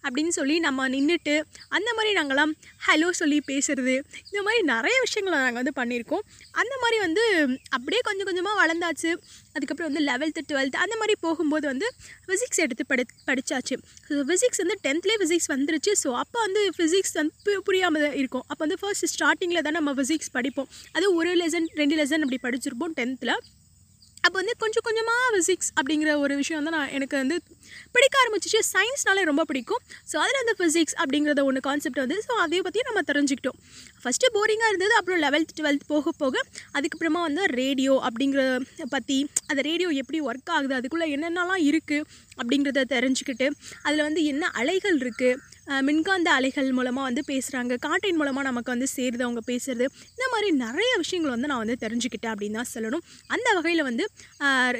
அப்படின்னு 0.08 0.28
சொல்லி 0.28 0.58
நம்ம 0.58 0.88
நின்றுட்டு 0.88 1.42
அந்த 1.68 1.94
மாதிரி 1.94 2.14
நாங்களாம் 2.14 2.52
ஹலோ 2.86 3.10
சொல்லி 3.10 3.42
பேசுறது 3.46 3.94
இந்த 4.24 4.42
மாதிரி 4.42 4.62
நிறைய 4.62 5.00
விஷயங்களை 5.00 5.50
நாங்கள் 5.50 5.62
வந்து 5.62 5.74
பண்ணியிருக்கோம். 5.80 6.24
அந்த 6.52 6.78
மாதிரி 6.80 6.98
வந்து 7.00 7.48
அப்படியே 7.70 8.00
கொஞ்சம் 8.02 8.24
கொஞ்சமாக 8.24 8.56
வளர்ந்தாச்சு. 8.60 9.16
அதுக்கப்புறம் 9.52 9.92
வந்து 9.92 10.04
லெவல்த்து 10.04 10.50
டுவெல்த்து 10.50 10.76
அந்த 10.76 10.96
மாதிரி 10.96 11.14
போகும்போது 11.20 11.66
வந்து 11.66 11.92
ஃபிசிக்ஸ் 12.26 12.56
எடுத்து 12.56 12.86
படி 12.86 13.04
படித்தாச்சு 13.26 13.76
ஸோ 14.08 14.22
ஃபிசிக்ஸ் 14.28 14.62
வந்து 14.66 14.78
டென்த்லேயே 14.82 15.22
ஃபிசிக்ஸ் 15.22 15.52
வந்துருச்சு. 15.52 15.92
ஸோ 16.04 16.14
அப்போ 16.14 16.40
வந்து 16.40 16.70
ஃபிசிக்ஸ் 16.78 17.14
வந்து 17.14 17.34
பு- 17.44 18.14
இருக்கும். 18.14 18.40
அப்போ 18.40 18.54
வந்து 18.58 18.78
ஃபர்ஸ்ட் 18.78 19.22
ஸ்டார்டிங்கில் 19.22 19.62
தான் 19.62 19.72
நம்ம 19.72 19.94
ஃபிசிக்ஸ் 19.94 20.32
படிப்போம். 20.32 20.68
அது 20.92 21.14
ஒரு 21.14 21.36
லெசன் 21.36 21.66
ரெண்டு 21.74 21.96
லெசன் 21.96 22.24
அப்படி 22.26 22.38
படிச்சிருப்போம் 22.42 22.92
டென்த்தில் 22.96 23.36
அப்போ 24.26 24.36
வந்து 24.40 24.54
கொஞ்சம் 24.62 24.84
கொஞ்சமாக 24.86 25.24
ஃபிசிக்ஸ் 25.32 25.70
அப்படிங்கிற 25.78 26.10
ஒரு 26.24 26.34
விஷயம் 26.40 26.58
வந்து 26.60 26.72
நான் 26.76 26.92
எனக்கு 26.98 27.16
வந்து 27.22 27.36
பிடிக்க 27.94 28.14
ஆரம்பிச்சிச்சு. 28.22 28.60
சயின்ஸ்னாலே 28.74 29.22
ரொம்ப 29.30 29.42
பிடிக்கும். 29.50 29.82
ஸோ 30.10 30.16
அதில் 30.22 30.40
அந்த 30.42 30.52
ஃபிசிக்ஸ் 30.58 30.96
அப்படிங்கிறத 31.02 31.42
ஒன்று 31.48 31.60
கான்செப்ட் 31.66 32.00
வந்து 32.02 32.16
ஸோ 32.26 32.32
அதை 32.44 32.60
பற்றி 32.66 32.80
நம்ம 32.88 33.02
தெரிஞ்சுக்கிட்டோம். 33.10 33.58
ஃபஸ்ட்டு 34.02 34.30
போரிங்காக 34.36 34.70
இருந்தது 34.72 34.94
அப்புறம் 34.98 35.20
லெவல்த் 35.24 35.54
டுவெல்த் 35.58 35.84
போக 35.92 36.12
போக 36.22 36.34
அதுக்கப்புறமா 36.78 37.20
வந்து 37.28 37.44
ரேடியோ 37.60 37.94
அப்படிங்கிற 38.08 38.42
பற்றி 38.94 39.18
அந்த 39.50 39.60
ரேடியோ 39.70 39.90
எப்படி 40.02 40.20
ஒர்க் 40.30 40.52
ஆகுது 40.56 40.76
அதுக்குள்ளே 40.78 41.08
என்னென்னலாம் 41.16 41.64
இருக்குது 41.70 42.06
அப்படிங்கிறத 42.40 42.86
தெரிஞ்சுக்கிட்டு 42.94 43.48
அதில் 43.86 44.06
வந்து 44.08 44.22
என்ன 44.32 44.50
அலைகள் 44.62 44.98
இருக்குது 45.04 45.54
மின்காந்த 45.88 46.28
அலைகள் 46.38 46.68
மூலமாக 46.78 47.04
வந்து 47.08 47.22
பேசுகிறாங்க 47.30 47.76
காற்றின் 47.86 48.18
மூலமாக 48.20 48.44
நமக்கு 48.48 48.70
வந்து 48.74 48.88
சேருது 48.96 49.22
அவங்க 49.26 49.42
பேசுறது. 49.50 49.86
இந்த 50.14 50.26
மாதிரி 50.32 50.48
நிறைய 50.64 50.90
விஷயங்கள் 51.02 51.34
வந்து 51.34 51.50
நான் 51.52 51.62
வந்து 51.64 51.76
தெரிஞ்சுக்கிட்டேன் 51.84 52.32
அப்படின்னு 52.34 52.58
தான் 52.60 52.70
சொல்லணும். 52.74 53.02
அந்த 53.36 53.48
வகையில் 53.58 53.84
வந்து 53.90 54.04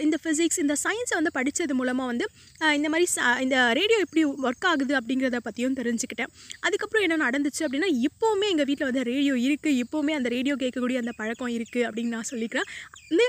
இந்த 0.06 0.18
ஃபிசிக்ஸ் 0.24 0.60
இந்த 0.64 0.76
சயின்ஸை 0.84 1.16
வந்து 1.20 1.32
படித்தது 1.38 1.76
மூலமாக 1.80 2.10
வந்து 2.12 2.26
இந்த 2.78 2.88
மாதிரி 2.94 3.06
இந்த 3.46 3.56
ரேடியோ 3.80 3.98
எப்படி 4.06 4.24
ஒர்க் 4.48 4.68
ஆகுது 4.72 4.94
அப்படிங்கிறத 5.00 5.40
பற்றியும் 5.48 5.76
தெரிஞ்சுக்கிட்டேன். 5.80 6.30
அதுக்கப்புறம் 6.66 7.04
என்ன 7.08 7.18
நடந்துச்சு 7.26 7.62
அப்படின்னா 7.66 7.90
இப்போவுமே 8.08 8.48
எங்கள் 8.54 8.68
வீட்டில் 8.70 8.88
வந்து 8.90 9.04
ரேடியோ 9.12 9.34
இருக்குது 9.46 9.78
இப்போவுமே 9.84 10.14
அந்த 10.18 10.30
ரேடியோ 10.36 10.56
கேட்கக்கூடிய 10.64 11.02
அந்த 11.04 11.14
பழக்கம் 11.20 11.54
இருக்குது 11.58 11.86
அப்படின்னு 11.88 12.14
நான் 12.16 12.30
சொல்லிக்கிறேன். 12.32 12.68
வந்து 13.10 13.28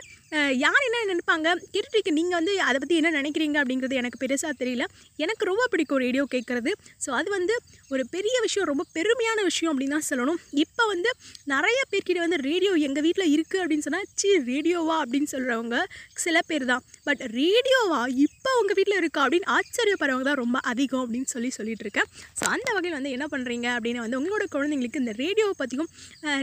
யார் 0.63 0.85
என்ன 0.87 1.01
நினைப்பாங்க? 1.11 1.47
கேட்டுட்டு 1.73 2.11
நீங்கள் 2.17 2.37
வந்து 2.39 2.53
அதை 2.69 2.77
பற்றி 2.81 2.95
என்ன 2.99 3.09
நினைக்கிறீங்க 3.19 3.57
அப்படிங்கிறது 3.61 3.99
எனக்கு 4.01 4.17
பெருசாக 4.23 4.53
தெரியல. 4.61 4.85
எனக்கு 5.23 5.43
ரொம்ப 5.49 5.63
பிடிக்கும் 5.73 6.01
ரேடியோ 6.05 6.23
கேட்குறது. 6.33 6.71
ஸோ 7.03 7.09
அது 7.19 7.29
வந்து 7.37 7.55
ஒரு 7.93 8.03
பெரிய 8.15 8.35
விஷயம் 8.45 8.67
ரொம்ப 8.71 8.85
பெருமையான 8.97 9.39
விஷயம் 9.49 9.71
அப்படின்னு 9.73 9.95
தான் 9.97 10.09
சொல்லணும். 10.09 10.39
இப்போ 10.65 10.85
வந்து 10.93 11.11
நிறைய 11.53 11.79
பேர்கிட்ட 11.91 12.25
வந்து 12.25 12.41
ரேடியோ 12.49 12.73
எங்கள் 12.87 13.05
வீட்டில் 13.07 13.31
இருக்குது 13.35 13.61
அப்படின்னு 13.63 13.87
சொன்னால் 13.87 14.07
சி 14.21 14.31
ரேடியோவா 14.51 14.97
அப்படின்னு 15.03 15.31
சொல்கிறவங்க 15.35 15.79
சில 16.25 16.39
பேர் 16.51 16.65
தான். 16.73 16.83
பட் 17.07 17.23
ரேடியோவா 17.39 18.01
இப்போ 18.25 18.51
உங்கள் 18.61 18.77
வீட்டில் 18.79 18.97
இருக்கா 19.01 19.21
அப்படின்னு 19.25 19.49
ஆச்சரியப்படுறவங்க 19.57 20.25
தான் 20.29 20.39
ரொம்ப 20.41 20.57
அதிகம் 20.71 21.03
அப்படின்னு 21.03 21.29
சொல்லி 21.33 21.49
சொல்லிட்டு 21.57 21.83
இருக்கேன். 21.85 22.07
ஸோ 22.39 22.43
அந்த 22.55 22.69
வகையில் 22.75 22.97
வந்து 22.97 23.13
என்ன 23.15 23.25
பண்ணுறீங்க 23.33 23.67
அப்படின்னு 23.77 24.03
வந்து 24.05 24.19
உங்களோட 24.19 24.45
குழந்தைங்களுக்கு 24.55 25.01
இந்த 25.03 25.13
ரேடியோவை 25.23 25.55
பற்றியும் 25.61 25.89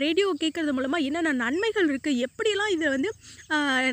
ரேடியோ 0.04 0.28
கேட்குறது 0.42 0.74
மூலமாக 0.78 1.06
என்னென்ன 1.08 1.34
நன்மைகள் 1.44 1.88
இருக்குது 1.92 2.20
எப்படியெல்லாம் 2.28 2.72
இதை 2.76 2.88
வந்து 2.96 3.10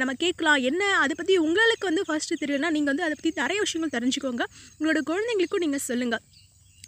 நம்ம 0.03 0.15
கேட்கலாம்? 0.25 0.59
என்ன 0.71 0.83
அதை 1.03 1.15
பற்றி 1.21 1.35
உங்களுக்கு 1.47 1.89
வந்து 1.91 2.05
ஃபஸ்ட்டு 2.09 2.39
தெரியலனா 2.43 2.71
நீங்கள் 2.77 2.93
வந்து 2.93 3.07
அதை 3.07 3.15
பற்றி 3.17 3.33
நிறைய 3.43 3.59
விஷயங்கள் 3.65 3.95
தெரிஞ்சுக்கோங்க. 3.97 4.45
உங்களோட 4.77 5.01
குழந்தைங்களுக்கும் 5.11 5.65
நீங்கள் 5.65 5.85
சொல்லுங்கள் 5.89 6.23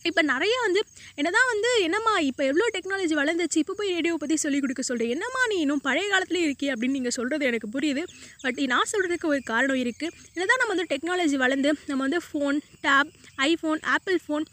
இப்போ 0.05 0.21
நிறையா 0.23 0.57
வந்து 0.61 0.81
என்னதான் 1.15 1.49
வந்து 1.53 1.69
என்னம்மா 1.81 2.13
இப்போ 2.19 2.43
எவ்வளோ 2.43 2.65
டெக்னாலஜி 2.73 3.13
வளர்ந்துச்சு 3.13 3.57
இப்போ 3.57 3.73
போய் 3.73 3.93
ரேடியோ 3.93 4.15
பற்றி 4.15 4.35
சொல்லிக் 4.35 4.61
கொடுக்க 4.61 4.81
சொல்கிறேன் 4.81 5.09
என்னம்மா 5.09 5.41
நீ 5.49 5.57
இன்னும் 5.59 5.81
பழைய 5.81 6.07
காலத்துலேயே 6.13 6.47
இருக்கே 6.47 6.69
அப்படின்னு 6.73 6.97
நீங்கள் 6.99 7.11
சொல்கிறது 7.11 7.45
எனக்கு 7.45 7.69
புரியுது. 7.69 8.03
பட் 8.41 8.59
நான் 8.73 8.89
சொல்கிறதுக்கு 8.91 9.25
ஒரு 9.25 9.41
காரணம் 9.43 9.75
இருக்குது 9.75 10.11
என்னதான் 10.33 10.61
நம்ம 10.61 10.73
வந்து 10.75 10.87
டெக்னாலஜி 10.93 11.35
வளர்ந்து 11.35 11.73
நம்ம 11.87 12.01
வந்து 12.07 12.21
phone 12.27 12.59
tab 12.81 13.11
iPhone 13.43 13.81
Apple 13.95 14.19
phone 14.27 14.45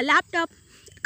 laptop 0.00 0.54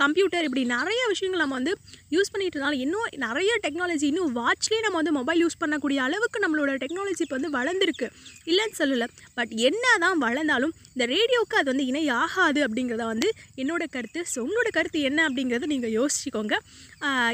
computer 0.03 0.47
இப்படி 0.49 0.63
நிறைய 0.77 1.01
விஷயங்கள் 1.13 1.43
நம்ம 1.43 1.57
வந்து 1.61 1.73
யூஸ் 2.15 2.31
பண்ணிட்டு 2.33 2.57
இருந்தாலும் 2.57 2.83
இன்னும் 2.85 3.09
நிறைய 3.25 3.51
டெக்னாலஜி 3.65 4.07
இன்னும் 4.11 4.33
வாட்ச்லேயே 4.39 4.83
நம்ம 4.87 4.99
வந்து 5.01 5.15
மொபைல் 5.19 5.41
யூஸ் 5.45 5.59
பண்ணக்கூடிய 5.63 5.99
அளவுக்கு 6.07 6.39
நம்மளோட 6.45 6.73
டெக்னாலஜி 6.83 7.23
இப்போ 7.27 7.37
வந்து 7.39 7.51
வளர்ந்துருக்கு. 7.59 8.09
இல்லைன்னு 8.51 8.77
சொல்லலை. 8.81 9.09
பட் 9.39 9.53
என்ன 9.69 9.85
தான் 10.05 10.19
வளர்ந்தாலும் 10.27 10.75
இந்த 10.95 11.05
ரேடியோவுக்கு 11.15 11.59
அது 11.61 11.69
வந்து 11.73 11.87
இணை 11.91 12.05
ஆகாது 12.23 12.61
அப்படிங்கிறத 12.67 13.07
வந்து 13.13 13.29
என்னோட 13.65 13.85
கருத்து. 13.97 14.23
ஸோ 14.33 14.39
உங்களோட 14.47 14.71
கருத்து 14.79 15.01
என்ன 15.11 15.21
அப்படிங்கிறத 15.29 15.69
நீங்கள் 15.75 15.95
யோசிச்சுக்கோங்க. 15.99 16.55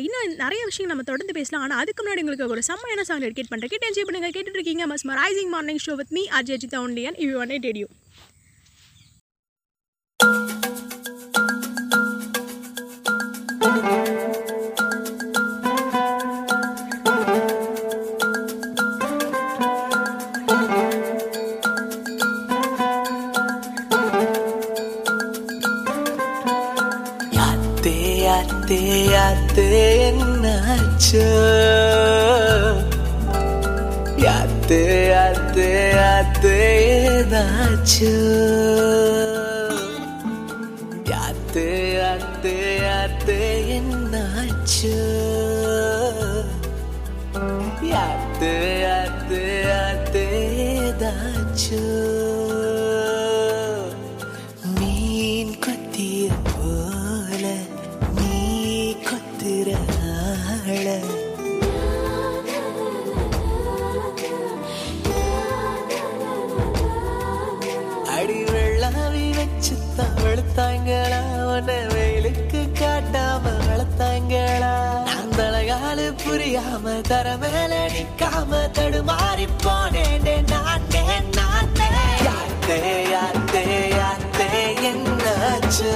இன்னும் 0.06 0.36
நிறைய 0.44 0.62
விஷயம் 0.70 0.92
நம்ம 0.92 1.06
தொடர்ந்து 1.10 1.38
பேசலாம். 1.40 1.64
ஆனால் 1.66 1.80
அதுக்கு 1.82 2.02
முன்னாடி 2.02 2.24
உங்களுக்கு 2.24 2.54
ஒரு 2.56 2.64
செம்மையான 2.70 3.06
சாங் 3.10 3.24
டெடிகேட் 3.26 3.52
பண்ணுறேன் 3.52 3.72
கேட்டு 3.74 3.88
என்ஜாய் 3.90 4.08
பண்ணுங்கள் 4.10 4.36
கேட்டுட்டு 4.36 4.60
இருக்கீங்க. 4.60 4.86
Mesmerizing 5.22 5.52
morning 5.56 5.82
show 5.86 5.96
with 6.02 6.14
me 6.18 6.24
RJ 6.40 6.58
Ajitha 6.58 6.80
ஒன்லியன் 6.88 7.18
இவ் 7.26 7.40
ஒன் 7.44 7.54
ரேடியோ 7.68 7.88
அத்தே 27.46 27.96
யாத்தே 28.26 28.80
யாத்தே 29.14 29.66
என்னாச்சோ 30.08 31.26
யாத்தே 34.26 34.82
யாத்தே 47.92 48.52
யாத்தே 48.82 49.40
யாத்தே 49.68 50.24
ஏதாச்சோ. 50.66 51.82
மீன் 54.74 55.54
கொத்திய 55.66 56.28
போல 56.50 57.44
நீ 58.16 58.30
கொத்துற 59.08 59.68
ஆள. 60.12 60.86
அடி 68.16 68.40
வெள்ளாவி 68.44 69.26
வச்சு 69.36 69.74
தவழ்த்தாங்களா 69.98 71.22
உன 71.54 71.70
வேலுக்கு 71.92 72.57
காட்டாம 72.80 73.44
வளர்த்தாங்களா? 73.60 74.74
அந்த 75.14 75.38
அழகாலு 75.50 76.06
புரியாம 76.22 76.94
தர 77.10 77.36
மேல 77.42 77.72
நிக்காம 77.94 78.50
தடுமாறி 78.78 79.46
போனேன் 79.64 80.28
நானே 80.52 81.04
நானே. 81.38 81.88
யாத்தே 82.26 82.78
யாத்தே 83.14 83.64
யாத்தே 83.94 84.48
என்னாச்சு? 84.90 85.92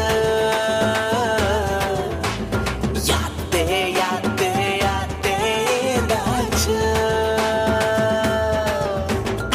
யாத்தே 3.11 3.64
யாத்தே 4.01 4.51
யாத்தே 4.85 5.35
ஏதாச்சு 5.93 6.78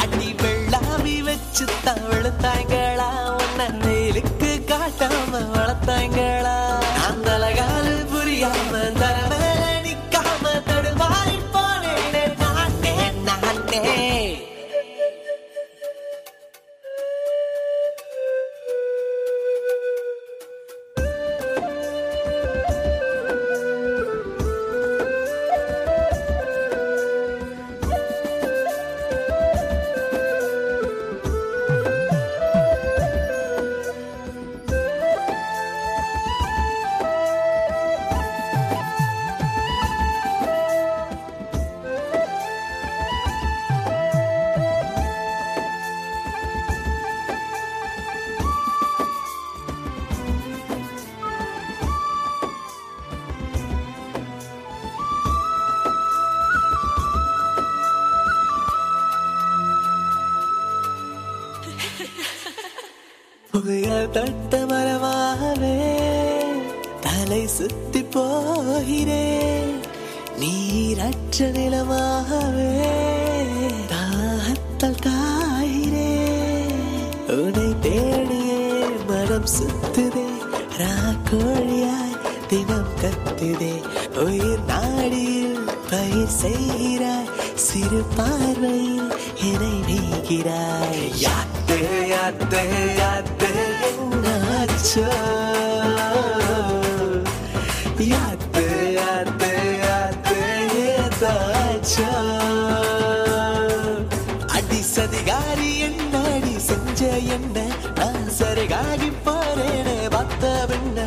அடி 0.04 0.30
வெள்ளாவி 0.42 1.18
வச்சு 1.30 1.68
தவழ்த்தாங்களா 1.88 3.10
உன்னை 3.38 3.70
வெயிலுக்கு 3.86 4.52
காட்டாம 4.72 5.34
போகிறேன் 68.90 69.72
நீரற்ற 70.42 71.48
நிலமாகவே 71.56 72.68
தாகத்தால் 73.92 75.02
காகிறேன் 75.06 76.78
உன்னை 77.36 77.66
தேடியே 77.86 78.62
மனம் 79.10 79.50
சுத்துதே 79.56 80.26
ராக்கோழியாய் 80.80 82.16
தினம் 82.48 82.94
கத்துதே. 83.02 83.74
உயிர் 84.24 84.66
நாடியில் 84.70 85.60
பயிர் 85.92 86.36
செய்கிறாய் 86.40 87.32
சிறு 87.66 88.02
பார்வையில் 88.16 89.12
என்னை 89.50 89.74
நீகிறாய் 89.90 91.04
யாத்து 91.26 91.80
யாத்து 92.14 92.64
யாத்து. 93.02 93.52
என்னாச்சோ 93.90 95.10
நான் 108.60 109.10
போறேனே 109.26 109.98
பத்த 110.10 110.44
பின்ன 110.70 111.00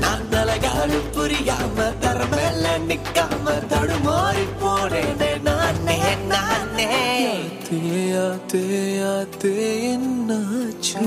நான் 0.00 0.24
தலகாலு 0.30 0.98
புரியாம 1.14 1.76
தரமேல 2.02 2.64
நிக்காம 2.88 3.44
தடுமாறி 3.70 4.46
போனேனே 4.60 5.30
நானே 5.44 5.98
நானே. 6.32 6.88
தேயா 7.68 8.24
தேயா 8.52 9.12
என்னாச்சோ. 9.86 11.04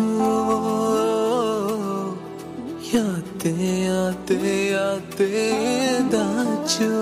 யாத்தே 2.94 3.54
யாத்தே 3.84 4.38
யாத்தே 4.72 5.28
ஏதாச்சோ 5.90 6.94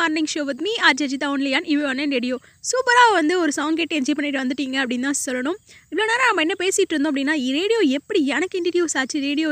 morning 0.00 0.30
show 0.34 0.42
with 0.48 0.62
me 0.66 0.72
RJ 0.86 0.96
Ajitha 1.00 1.28
only 1.34 1.50
Eve 1.72 1.84
one 1.90 2.02
radio 2.16 2.36
சூப்பராக 2.70 3.10
வந்து 3.18 3.34
ஒரு 3.42 3.52
சாங் 3.58 3.76
கேட்டு 3.78 3.94
என்ஜாய் 3.98 4.16
பண்ணிட்டு 4.18 4.40
வந்துட்டீங்க 4.42 4.76
அப்படின்னு 4.82 5.06
தான் 5.08 5.18
சொல்லணும். 5.26 5.56
இவ்வளோ 5.90 6.04
நேரம் 6.10 6.28
நம்ம 6.30 6.42
என்ன 6.46 6.54
பேசிகிட்டு 6.62 6.92
இருந்தோம் 6.94 7.12
அப்படின்னா 7.12 7.34
ரேடியோ 7.58 7.80
எப்படி 7.98 8.20
எனக்கு 8.34 8.56
இன்ட்ரடியூஸ் 8.60 8.94
ஆச்சு? 9.00 9.16
ரேடியோ 9.28 9.48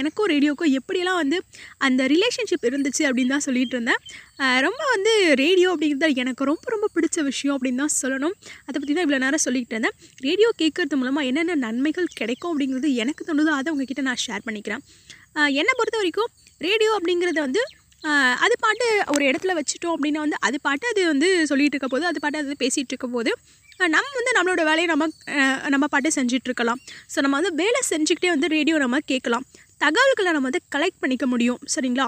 எனக்கும் 0.00 0.28
ரேடியோக்கும் 0.32 0.72
எப்படிலாம் 0.78 1.18
வந்து 1.22 1.38
அந்த 1.88 2.00
ரிலேஷன்ஷிப் 2.14 2.66
இருந்துச்சு? 2.70 3.02
அப்படின்னு 3.08 3.32
தான் 3.34 3.44
சொல்லிட்டு 3.48 3.76
இருந்தேன். 3.76 4.00
ரொம்ப 4.66 4.82
வந்து 4.94 5.12
ரேடியோ 5.42 5.68
அப்படிங்கிறது 5.74 6.20
எனக்கு 6.22 6.42
ரொம்ப 6.50 6.66
ரொம்ப 6.74 6.88
பிடிச்ச 6.96 7.22
விஷயம் 7.30 7.54
அப்படின்னு 7.56 7.82
தான் 7.84 7.94
சொல்லணும். 8.02 8.34
அதை 8.68 8.76
பற்றி 8.80 8.92
தான் 8.98 9.06
இவ்வளோ 9.06 9.20
நேரம் 9.26 9.44
சொல்லிக்கிட்டு 9.46 9.76
இருந்தேன். 9.76 9.96
ரேடியோ 10.28 10.50
கேட்கறது 10.62 10.98
மூலமாக 11.02 11.30
என்னென்ன 11.30 11.58
நன்மைகள் 11.66 12.08
கிடைக்கும் 12.20 12.50
அப்படிங்கிறது 12.52 12.90
எனக்கு 13.04 13.24
தோணுதோ. 13.30 13.54
அதை 13.60 13.68
உங்ககிட்ட 13.74 14.04
நான் 14.10 14.22
ஷேர் 14.26 14.46
பண்ணிக்கிறேன். 14.48 14.84
என்னை 15.60 15.72
பொறுத்த 15.78 15.96
வரைக்கும் 16.02 16.30
ரேடியோ 16.66 16.92
அப்படிங்கிறது 16.98 17.40
வந்து 17.46 17.60
அது 18.44 18.54
பாட்டு 18.64 18.86
ஒரு 19.14 19.24
இடத்துல 19.30 19.52
வச்சுட்டோம் 19.58 19.94
அப்படின்னா 19.96 20.20
வந்து 20.26 20.38
அது 20.48 20.56
பாட்டு 20.66 20.86
அது 20.92 21.02
வந்து 21.12 21.28
சொல்லிகிட்டு 21.50 21.76
இருக்க 21.76 21.88
போது 21.94 22.04
அது 22.10 22.18
பாட்டு 22.24 22.40
அது 22.42 22.60
பேசிகிட்டு 22.64 22.92
இருக்க 22.94 23.08
போது 23.16 23.30
நம்ம 23.94 24.12
வந்து 24.18 24.32
நம்மளோட 24.36 24.62
வேலையை 24.68 24.88
நம்ம 24.92 25.06
நம்ம 25.74 25.86
பாட்டு 25.92 26.10
செஞ்சிட்ருக்கலாம் 26.16 26.80
ஸோ 27.12 27.18
நம்ம 27.24 27.36
வந்து 27.40 27.52
வேலை 27.62 27.80
செஞ்சுக்கிட்டே 27.90 28.30
வந்து 28.34 28.48
ரேடியோ 28.56 28.76
நம்ம 28.84 28.98
கேட்கலாம். 29.12 29.44
தகவல்களை 29.80 30.30
நம்ம 30.36 30.48
வந்து 30.50 30.62
கலெக்ட் 30.74 31.00
பண்ணிக்க 31.02 31.26
முடியும் 31.32 31.60
சரிங்களா? 31.74 32.06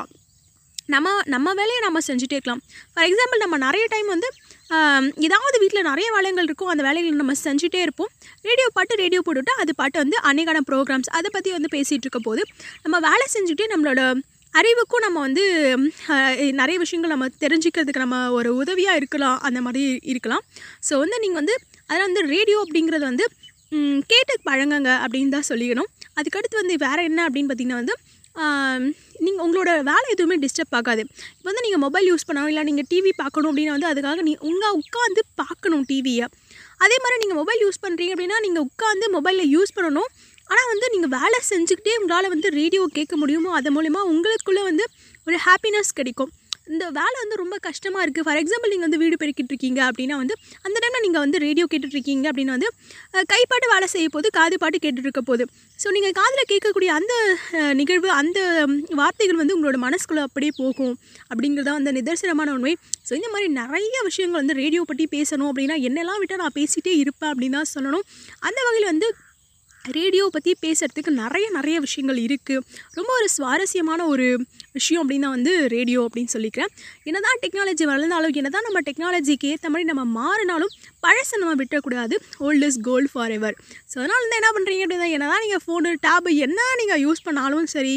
நம்ம 0.94 1.08
நம்ம 1.34 1.48
வேலையை 1.60 1.80
நம்ம 1.86 1.98
செஞ்சுட்டே 2.06 2.36
இருக்கலாம். 2.38 2.62
ஃபார் 2.92 3.06
எக்ஸாம்பிள் 3.08 3.42
நம்ம 3.44 3.56
நிறைய 3.66 3.84
டைம் 3.92 4.08
வந்து 4.14 4.28
ஏதாவது 5.26 5.56
வீட்டில் 5.62 5.86
நிறைய 5.90 6.08
வேலைகள் 6.16 6.46
இருக்கும் 6.48 6.70
அந்த 6.72 6.82
வேலைகளை 6.88 7.14
நம்ம 7.20 7.34
செஞ்சுட்டே 7.44 7.80
இருப்போம். 7.86 8.10
ரேடியோ 8.48 8.68
பாட்டு 8.78 9.00
ரேடியோ 9.02 9.20
போட்டுவிட்டு 9.26 9.54
அது 9.62 9.72
பாட்டு 9.80 9.96
வந்து 10.02 10.16
அன்னைக்கான 10.30 10.62
ப்ரோக்ராம்ஸ் 10.70 11.10
அதை 11.18 11.30
பற்றி 11.36 11.52
வந்து 11.56 11.70
பேசிகிட்டு 11.76 12.06
இருக்க 12.08 12.20
போது 12.28 12.42
நம்ம 12.84 12.98
வேலை 13.08 13.26
செஞ்சுக்கிட்டே 13.36 13.68
நம்மளோட 13.74 14.02
அறிவுக்கும் 14.58 15.04
நம்ம 15.06 15.18
வந்து 15.26 15.44
நிறைய 16.60 16.76
விஷயங்கள் 16.84 17.12
நம்ம 17.14 17.26
தெரிஞ்சுக்கிறதுக்கு 17.42 18.04
நம்ம 18.04 18.18
ஒரு 18.38 18.50
உதவியாக 18.62 19.00
இருக்கலாம் 19.00 19.38
அந்த 19.48 19.58
மாதிரி 19.66 19.82
இருக்கலாம். 20.12 20.44
ஸோ 20.86 20.92
வந்து 21.02 21.18
நீங்கள் 21.24 21.40
வந்து 21.40 21.54
அதில் 21.90 22.06
வந்து 22.08 22.22
ரேடியோ 22.34 22.58
அப்படிங்கிறது 22.64 23.04
வந்து 23.10 23.26
கேட்டு 24.12 24.34
பழங்குங்க 24.48 24.90
அப்படின்னு 25.04 25.34
தான் 25.36 25.48
சொல்லிக்கணும். 25.50 25.90
அதுக்கடுத்து 26.20 26.62
வந்து 26.62 26.76
வேறு 26.86 27.02
என்ன 27.10 27.20
அப்படின்னு 27.28 27.50
பார்த்தீங்கன்னா 27.50 27.82
வந்து 27.82 27.96
நீங்கள் 29.24 29.44
உங்களோட 29.46 29.70
வேலை 29.88 30.06
எதுவுமே 30.14 30.36
டிஸ்டர்ப் 30.44 30.76
ஆகாது. 30.78 31.02
இப்போ 31.36 31.48
வந்து 31.50 31.64
நீங்கள் 31.66 31.82
மொபைல் 31.84 32.06
யூஸ் 32.10 32.26
பண்ணணும் 32.28 32.50
இல்லை 32.52 32.62
நீங்கள் 32.68 32.86
டிவி 32.92 33.10
பார்க்கணும் 33.22 33.50
அப்படின்னா 33.52 33.74
வந்து 33.76 33.90
அதுக்காக 33.92 34.22
நீ 34.28 34.32
உங்கள் 34.50 34.76
உட்காந்து 34.80 35.22
பார்க்கணும் 35.40 35.84
டிவியை 35.90 36.26
அதே 36.84 36.96
மாதிரி 37.02 37.16
நீங்கள் 37.22 37.38
மொபைல் 37.40 37.62
யூஸ் 37.64 37.80
பண்ணுறீங்க 37.84 38.12
அப்படின்னா 38.14 38.38
நீங்கள் 38.46 38.64
உட்காந்து 38.68 39.06
மொபைலில் 39.16 39.50
யூஸ் 39.54 39.74
பண்ணணும். 39.78 40.10
ஆனால் 40.50 40.70
வந்து 40.72 40.86
நீங்கள் 40.96 41.14
வேலை 41.18 41.38
செஞ்சுக்கிட்டே 41.52 41.96
உங்களால் 42.02 42.32
வந்து 42.34 42.50
ரேடியோ 42.60 42.84
கேட்க 42.98 43.16
முடியுமோ 43.22 43.52
அது 43.60 43.70
மூலிமா 43.78 44.02
உங்களுக்குள்ளே 44.12 44.64
வந்து 44.70 44.86
ஒரு 45.28 45.38
ஹாப்பினஸ் 45.46 45.98
கிடைக்கும். 46.00 46.30
இந்த 46.72 46.86
வேலை 46.96 47.16
வந்து 47.20 47.36
ரொம்ப 47.40 47.56
கஷ்டமாக 47.66 48.02
இருக்குது 48.04 48.24
ஃபார் 48.26 48.38
எக்ஸாம்பிள் 48.40 48.70
நீங்கள் 48.72 48.86
வந்து 48.88 48.98
வீடு 49.02 49.16
பெருக்கிட்டு 49.20 49.52
இருக்கீங்க 49.52 49.80
அப்படின்னா 49.86 50.16
வந்து 50.20 50.34
அந்த 50.66 50.76
டைமில் 50.82 51.02
நீங்கள் 51.04 51.22
வந்து 51.24 51.38
ரேடியோ 51.44 51.64
கேட்டுட்ருக்கீங்க 51.72 52.26
அப்படின்னா 52.30 52.54
வந்து 52.56 52.68
கைப்பாட்டு 53.32 53.68
வேலை 53.72 53.86
செய்ய 53.94 54.08
போது 54.16 54.28
காது 54.36 54.56
பாட்டு 54.62 54.78
கேட்டுட்ருக்க 54.84 55.22
போது. 55.30 55.44
ஸோ 55.82 55.88
நீங்கள் 55.96 56.14
காதில் 56.18 56.48
கேட்கக்கூடிய 56.52 56.90
அந்த 56.98 57.14
நிகழ்வு 57.80 58.10
அந்த 58.20 58.38
வார்த்தைகள் 59.00 59.40
வந்து 59.42 59.56
உங்களோட 59.56 59.80
மனசுக்குள்ளே 59.86 60.22
அப்படியே 60.28 60.54
போகும். 60.60 60.94
அப்படிங்கிறதா 61.30 61.74
அந்த 61.80 61.92
நிதர்சனமான 61.98 62.54
உண்மை. 62.58 62.74
ஸோ 63.08 63.14
இந்த 63.20 63.30
மாதிரி 63.32 63.48
நிறைய 63.60 63.96
விஷயங்கள் 64.10 64.40
வந்து 64.42 64.56
ரேடியோ 64.62 64.84
பற்றி 64.92 65.06
பேசணும் 65.16 65.50
அப்படின்னா 65.50 65.78
என்னெல்லாம் 65.90 66.22
விட்டால் 66.24 66.42
நான் 66.44 66.56
பேசிகிட்டே 66.60 66.94
இருப்பேன் 67.02 67.32
அப்படின்னு 67.32 67.58
தான் 67.60 67.72
சொல்லணும். 67.74 68.06
அந்த 68.48 68.60
வகையில் 68.68 68.90
வந்து 68.92 69.10
ரேடியோவை 69.84 70.30
பற்றி 70.32 70.56
பேசுகிறதுக்கு 70.62 71.10
நிறைய 71.14 71.50
நிறைய 71.50 71.80
விஷயங்கள் 71.80 72.16
இருக்குது 72.16 72.64
ரொம்ப 72.94 73.10
ஒரு 73.12 73.28
சுவாரஸ்யமான 73.28 74.06
ஒரு 74.06 74.26
விஷயம் 74.72 75.02
அப்படின்னு 75.02 75.20
தான் 75.20 75.30
வந்து 75.30 75.68
ரேடியோ 75.68 76.00
அப்படின்னு 76.06 76.32
சொல்லிக்கிறேன். 76.32 76.70
என்ன 77.04 77.20
தான் 77.20 77.38
டெக்னாலஜி 77.42 77.84
வளர்ந்தாலும் 77.84 78.32
என்ன 78.32 78.48
தான் 78.48 78.62
நம்ம 78.62 78.80
டெக்னாலஜிக்கு 78.80 79.44
ஏற்ற 79.44 79.70
மாதிரி 79.70 79.88
நம்ம 79.88 80.04
மாறினாலும் 80.20 80.72
பழசை 81.02 81.36
நம்ம 81.38 81.54
விட்டுறக்கூடாது 81.54 82.14
old 82.38 82.64
is 82.64 82.80
gold 82.80 83.10
forever 83.30 83.56
so 83.92 83.96
அதனால் 84.00 84.22
வந்து 84.22 84.36
என்ன 84.36 84.50
பண்ணுறீங்க 84.56 84.84
அப்படின்னா 84.86 85.08
என்ன 85.10 85.28
தான் 85.28 85.40
நீங்கள் 85.40 85.62
ஃபோனு 85.66 85.92
டேபு 86.06 86.36
என்ன 86.38 86.60
நீங்கள் 86.76 87.00
யூஸ் 87.00 87.24
பண்ணாலும் 87.24 87.66
சரி 87.66 87.94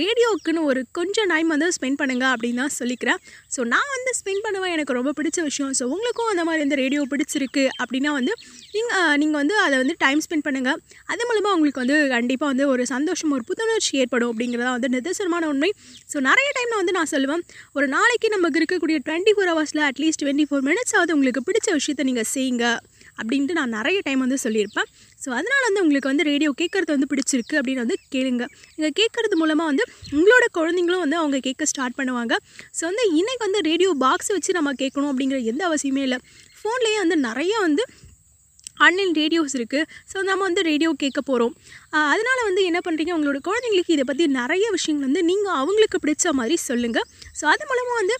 ரேடியோவுக்குன்னு 0.00 0.62
ஒரு 0.70 0.80
கொஞ்சம் 0.98 1.28
டைம் 1.32 1.48
வந்து 1.54 1.68
ஸ்பெண்ட் 1.76 1.98
பண்ணுங்கள் 2.00 2.32
அப்படின்னு 2.34 2.60
தான் 2.62 2.74
சொல்லிக்கிறேன். 2.78 3.20
ஸோ 3.54 3.60
நான் 3.72 3.90
வந்து 3.94 4.12
ஸ்பெண்ட் 4.20 4.42
பண்ணுவேன். 4.46 4.72
எனக்கு 4.76 4.96
ரொம்ப 4.98 5.12
பிடிச்ச 5.18 5.38
விஷயம். 5.48 5.72
ஸோ 5.78 5.84
உங்களுக்கும் 5.94 6.30
அந்த 6.32 6.44
மாதிரி 6.48 6.64
இந்த 6.66 6.78
ரேடியோ 6.82 7.02
பிடிச்சிருக்கு 7.12 7.64
அப்படின்னா 7.82 8.12
வந்து 8.18 8.32
நீங்கள் 8.76 9.16
நீங்கள் 9.22 9.40
வந்து 9.42 9.56
அதை 9.66 9.76
வந்து 9.82 9.96
டைம் 10.04 10.22
ஸ்பெண்ட் 10.26 10.46
பண்ணுங்கள் 10.48 10.78
அது 11.12 11.22
மூலமாக 11.28 11.54
உங்களுக்கு 11.58 11.82
வந்து 11.84 11.98
கண்டிப்பாக 12.16 12.50
வந்து 12.52 12.66
ஒரு 12.74 12.82
சந்தோஷம் 12.94 13.32
ஒரு 13.38 13.44
புத்துணர்ச்சி 13.50 13.92
ஏற்படும் 14.02 14.32
அப்படிங்கிறதா 14.32 14.72
வந்து 14.78 14.90
நிதர்சனமான 14.96 15.46
உண்மை. 15.52 15.70
ஸோ 16.12 16.16
நிறைய 16.28 16.50
டைமில் 16.58 16.80
வந்து 16.82 16.96
நான் 16.98 17.12
சொல்லுவேன். 17.14 17.44
ஒரு 17.78 17.88
நாளைக்கு 17.96 18.28
நமக்கு 18.36 18.60
இருக்கக்கூடிய 18.62 18.98
டுவெண்ட்டி 19.08 19.34
ஃபோர் 19.36 19.50
ஹவர்ஸில் 19.52 19.86
at least 19.90 20.22
twenty 20.24 20.46
four 20.50 20.66
minutes 20.70 20.94
ஆகுது 20.98 21.16
உங்களுக்கு 21.18 21.42
பிடிச்ச 21.48 21.68
விஷயத்த 21.78 22.04
நீங்கள் 22.10 22.30
செய்யுங்க. 22.34 22.66
அப்படின்ட்டு 23.20 23.56
நான் 23.58 23.74
நிறைய 23.78 23.98
டைம் 24.06 24.22
வந்து 24.24 24.38
சொல்லியிருப்பேன். 24.44 24.88
ஸோ 25.22 25.28
அதனால் 25.38 25.66
வந்து 25.68 25.82
உங்களுக்கு 25.84 26.10
வந்து 26.12 26.26
ரேடியோ 26.30 26.50
கேட்குறது 26.62 26.90
வந்து 26.96 27.10
பிடிச்சிருக்கு 27.12 27.56
அப்படின்னு 27.60 27.84
வந்து 27.84 27.98
கேளுங்க. 28.14 28.46
இங்கே 28.78 28.90
கேட்குறது 29.00 29.36
மூலமாக 29.42 29.70
வந்து 29.72 29.86
உங்களோட 30.18 30.46
குழந்தைங்களும் 30.58 31.04
வந்து 31.04 31.20
அவங்க 31.22 31.40
கேட்க 31.48 31.70
ஸ்டார்ட் 31.72 31.98
பண்ணுவாங்க. 32.00 32.34
ஸோ 32.78 32.82
வந்து 32.90 33.04
இன்றைக்கி 33.20 33.42
வந்து 33.48 33.62
ரேடியோ 33.70 33.92
பாக்ஸ் 34.04 34.32
வச்சு 34.36 34.58
நம்ம 34.58 34.74
கேட்கணும் 34.82 35.12
அப்படிங்கிற 35.12 35.40
எந்த 35.52 35.64
அவசியமே 35.70 36.04
இல்லை. 36.08 36.20
ஃபோன்லேயே 36.60 36.98
வந்து 37.04 37.18
நிறைய 37.28 37.54
வந்து 37.66 37.84
ஆன்லைன் 38.84 39.12
ரேடியோஸ் 39.18 39.54
இருக்குது 39.58 39.86
ஸோ 40.10 40.16
நம்ம 40.28 40.42
வந்து 40.46 40.62
ரேடியோ 40.70 40.90
கேட்க 41.02 41.20
போகிறோம் 41.28 41.52
அதனால் 42.12 42.42
வந்து 42.48 42.62
என்ன 42.70 42.78
பண்ணுறீங்க 42.86 43.12
உங்களோட 43.16 43.38
குழந்தைங்களுக்கு 43.48 43.94
இதை 43.94 44.04
பற்றி 44.10 44.24
நிறைய 44.40 44.66
விஷயங்கள் 44.74 45.06
வந்து 45.08 45.22
நீங்கள் 45.30 45.58
அவங்களுக்கு 45.62 45.98
பிடிச்ச 46.04 46.32
மாதிரி 46.40 46.56
சொல்லுங்கள் 46.68 47.06
ஸோ 47.40 47.44
அது 47.52 47.64
மூலமாக 47.70 47.96
வந்து 48.02 48.16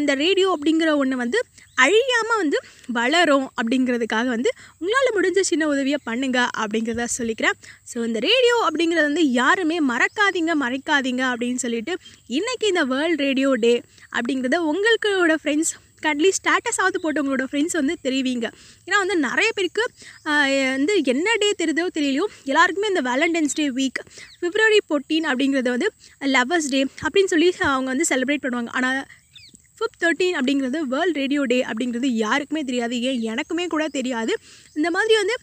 இந்த 0.00 0.12
ரேடியோ 0.24 0.48
அப்படிங்கிற 0.56 0.90
ஒன்று 1.02 1.16
வந்து 1.22 1.38
அழியாமல் 1.84 2.40
வந்து 2.42 2.58
வளரும் 2.98 3.46
அப்படிங்கிறதுக்காக 3.60 4.26
வந்து 4.34 4.50
உங்களால் 4.80 5.14
முடிஞ்ச 5.16 5.40
சின்ன 5.50 5.64
உதவியை 5.72 5.98
பண்ணுங்கள் 6.08 6.52
அப்படிங்கிறத 6.62 7.06
சொல்லிக்கிறேன். 7.16 7.56
ஸோ 7.90 7.96
இந்த 8.08 8.20
ரேடியோ 8.28 8.56
அப்படிங்கிறது 8.68 9.08
வந்து 9.10 9.24
யாருமே 9.40 9.78
மறக்காதீங்க 9.92 10.54
மறைக்காதீங்க 10.64 11.24
அப்படின்னு 11.32 11.62
சொல்லிட்டு 11.64 11.94
இன்றைக்கி 12.38 12.68
இந்த 12.74 12.84
வேர்ல்ட் 12.92 13.24
ரேடியோ 13.26 13.50
டே 13.66 13.74
அப்படிங்கிறத 14.16 14.60
உங்களுக்கோட 14.72 15.36
ஃப்ரெண்ட்ஸ் 15.42 15.74
அட்லீஸ்ட் 16.10 16.40
ஸ்டேட்டஸாவது 16.40 16.98
போட்டு 17.02 17.20
உங்களோட 17.22 17.44
ஃப்ரெண்ட்ஸ் 17.50 17.76
வந்து 17.78 17.94
தெரிவிங்க. 18.06 18.46
ஏன்னா 18.86 18.96
வந்து 19.02 19.14
நிறைய 19.28 19.48
பேருக்கு 19.56 19.84
வந்து 20.76 20.94
என்ன 21.12 21.28
டே 21.42 21.48
தெரியுதோ 21.60 21.86
தெரியலையோ 21.98 22.26
எல்லாருக்குமே 22.50 22.90
இந்த 22.92 23.02
வேலண்டைன்ஸ் 23.08 23.56
டே 23.60 23.66
வீக் 23.78 24.00
பிப்ரவரி 24.42 24.80
14 24.92 25.30
அப்படிங்கிறது 25.30 25.70
வந்து 25.76 25.88
லவ்வர்ஸ் 26.34 26.70
டே 26.74 26.82
அப்படின்னு 27.04 27.32
சொல்லி 27.34 27.48
அவங்க 27.74 27.88
வந்து 27.94 28.08
செலிப்ரேட் 28.12 28.44
பண்ணுவாங்க. 28.44 28.72
ஆனால் 28.78 29.00
ஃபிஃப்த் 29.78 30.00
தேர்ட்டீன் 30.02 30.36
அப்படிங்கிறது 30.38 30.78
வேர்ல்ட் 30.94 31.18
ரேடியோ 31.22 31.42
டே 31.52 31.58
அப்படிங்கிறது 31.70 32.08
யாருக்குமே 32.24 32.62
தெரியாது 32.70 32.94
ஏன் 33.08 33.20
எனக்குமே 33.32 33.64
கூட 33.74 33.84
தெரியாது. 33.98 34.32
இந்த 34.78 34.88
மாதிரி 34.96 35.16
வந்து 35.22 35.36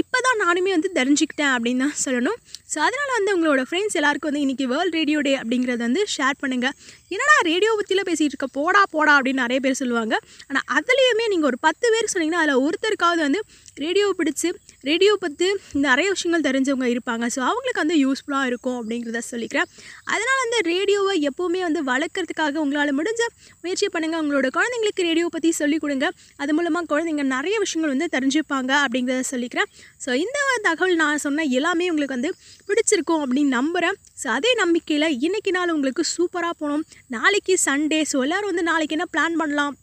இப்போ 0.00 0.18
தான் 0.26 0.40
நானுமே 0.44 0.70
வந்து 0.76 0.90
தெரிஞ்சுக்கிட்டேன் 0.98 1.52
அப்படின்னு 1.56 1.82
தான் 1.84 1.96
சொல்லணும். 2.04 2.38
ஸோ 2.72 2.78
அதனால் 2.86 3.12
வந்து 3.18 3.32
உங்களோட 3.36 3.62
ஃப்ரெண்ட்ஸ் 3.68 3.96
எல்லாருக்கும் 4.00 4.30
வந்து 4.30 4.44
இன்றைக்கி 4.46 4.66
வேர்ல்ட் 4.72 4.96
ரேடியோ 5.00 5.18
டே 5.26 5.34
அப்படிங்கிறத 5.42 5.82
வந்து 5.88 6.02
ஷேர் 6.16 6.38
பண்ணுங்கள் 6.42 6.74
என்னடா 7.14 7.36
ரேடியோ 7.50 7.70
பற்றிலாம் 7.80 8.08
பேசிகிட்டு 8.10 8.34
இருக்க 8.34 8.48
போடா 8.58 8.82
போடா 8.94 9.12
அப்படின்னு 9.18 9.44
நிறைய 9.44 9.60
பேர் 9.66 9.80
சொல்லுவாங்க. 9.82 10.14
ஆனால் 10.48 10.66
அதுலேயுமே 10.78 11.26
நீங்கள் 11.34 11.50
ஒரு 11.50 11.60
பத்து 11.66 11.86
பேர் 11.94 12.12
சொன்னீங்கன்னா 12.14 12.42
அதில் 12.44 12.62
ஒருத்தருக்காவது 12.66 13.22
வந்து 13.26 13.42
ரேடியோ 13.84 14.08
பிடிச்சி 14.20 14.50
ரேடியோ 14.84 15.12
பற்றி 15.22 15.48
நிறைய 15.86 16.08
விஷயங்கள் 16.14 16.44
தெரிஞ்சவங்க 16.46 16.86
இருப்பாங்க. 16.94 17.24
ஸோ 17.34 17.40
அவங்களுக்கு 17.48 17.80
வந்து 17.84 17.96
யூஸ்ஃபுல்லாக 18.04 18.50
இருக்கும் 18.50 18.76
அப்படிங்கிறத 18.80 19.20
சொல்லிக்கிறேன். 19.30 19.68
அதனால் 20.12 20.40
வந்து 20.44 20.58
ரேடியோவை 20.72 21.14
எப்போவுமே 21.30 21.60
வந்து 21.66 21.80
வளர்க்குறதுக்காக 21.90 22.60
உங்களால் 22.64 22.92
முடிஞ்ச 22.98 23.22
முயற்சி 23.64 23.88
பண்ணுங்கள் 23.94 24.20
உங்களோட 24.24 24.48
குழந்தைங்களுக்கு 24.58 25.06
ரேடியோ 25.08 25.28
பற்றி 25.36 25.50
சொல்லிக் 25.60 25.82
கொடுங்க. 25.84 26.08
அது 26.42 26.54
மூலமாக 26.58 26.86
குழந்தைங்க 26.92 27.26
நிறைய 27.36 27.56
விஷயங்கள் 27.64 27.94
வந்து 27.94 28.08
தெரிஞ்சுப்பாங்க 28.16 28.72
அப்படிங்கிறத 28.84 29.26
சொல்லிக்கிறேன். 29.32 29.68
ஸோ 30.04 30.10
இந்த 30.24 30.38
தகவல் 30.68 30.96
நான் 31.02 31.24
சொன்ன 31.26 31.46
எல்லாமே 31.60 31.90
உங்களுக்கு 31.92 32.18
வந்து 32.18 32.32
பிடிச்சிருக்கும் 32.68 33.22
அப்படின்னு 33.24 33.52
நம்புகிறேன் 33.58 33.98
ஸோ 34.22 34.28
அதே 34.36 34.52
நம்பிக்கையில் 34.62 35.08
இன்றைக்கி 35.26 35.50
நாள் 35.58 35.74
உங்களுக்கு 35.76 36.04
சூப்பராக 36.14 36.54
போகணும். 36.60 36.86
நாளைக்கு 37.16 37.56
சண்டே 37.66 38.00
ஸோ 38.12 38.18
எல்லோரும் 38.26 38.50
வந்து 38.52 38.66
நாளைக்கு 38.70 38.96
என்ன 38.98 39.08
பிளான் 39.14 39.38
பண்ணலாம்? 39.42 39.76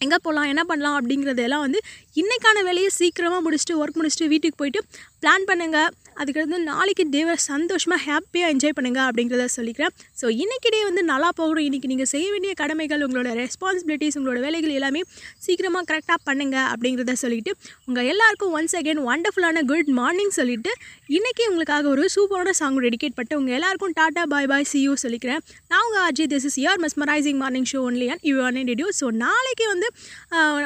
எங்கே 0.00 0.18
போகலாம் 0.22 0.46
என்ன 0.46 0.62
பண்ணலாம் 0.64 0.96
அப்படிங்கிறதெல்லாம் 0.98 1.64
வந்து 1.64 1.80
இன்றைக்கான 2.16 2.58
வேலையை 2.62 2.90
சீக்கிரமாக 2.92 3.42
முடிச்சுட்டு 3.46 3.78
ஒர்க் 3.80 3.98
முடிச்சுட்டு 3.98 4.28
வீட்டுக்கு 4.28 4.56
போயிட்டு 4.56 4.80
பிளான் 5.22 5.48
பண்ணுங்கள் 5.48 5.90
அதுக்கடுத்து 6.20 6.58
நாளைக்கு 6.70 7.04
டேவை 7.14 7.34
சந்தோஷமாக 7.50 8.00
ஹாப்பியாக 8.06 8.52
என்ஜாய் 8.54 8.74
பண்ணுங்கள் 8.78 9.06
அப்படிங்கிறத 9.08 9.46
சொல்லிக்கிறேன். 9.56 9.92
ஸோ 10.20 10.26
இன்றைக்கி 10.42 10.68
டே 10.74 10.80
வந்து 10.88 11.02
நல்லா 11.12 11.28
போகணும். 11.40 11.64
இன்றைக்கி 11.68 11.88
நீங்கள் 11.92 12.10
செய்ய 12.12 12.26
வேண்டிய 12.34 12.52
கடமைகள் 12.62 13.04
உங்களோட 13.06 13.30
ரெஸ்பான்சிபிலிட்டிஸ் 13.42 14.16
உங்களோட 14.20 14.40
வேலைகள் 14.46 14.74
எல்லாமே 14.78 15.02
சீக்கிரமாக 15.46 15.84
கரெக்டாக 15.90 16.18
பண்ணுங்கள் 16.28 16.68
அப்படிங்கிறத 16.72 17.14
சொல்லிட்டு 17.24 17.52
உங்கள் 17.88 18.08
எல்லாருக்கும் 18.12 18.54
ஒன்ஸ் 18.58 18.76
அகைன் 18.80 19.02
ஒண்டர்ஃபுல்லான 19.12 19.64
குட் 19.70 19.92
மார்னிங் 20.00 20.34
சொல்லிவிட்டு 20.40 20.72
இன்றைக்கி 21.16 21.44
உங்களுக்காக 21.50 21.88
ஒரு 21.94 22.04
சூப்பரான 22.16 22.54
சாங் 22.60 22.78
டெடிகேட் 22.86 23.16
பட்டு 23.20 23.34
உங்கள் 23.40 23.56
எல்லாருக்கும் 23.58 23.94
டாட்டா 24.00 24.24
பாய் 24.34 24.50
பாய் 24.52 24.68
சியூ 24.72 24.92
சொல்லிக்கிறேன். 25.04 25.40
நான் 25.72 25.84
உங்கள் 25.86 26.04
RJ 26.10 26.30
this 26.34 26.46
is 26.50 26.58
your 26.66 26.80
mesmerizing 26.86 27.40
morning 27.42 27.68
show 27.72 27.80
only 27.88 28.08
and 28.14 28.24
you 28.30 28.36
on 28.48 28.60
radio 28.72 28.88
so 29.00 29.08
நாளைக்கு 29.24 29.66
வந்து 29.72 29.88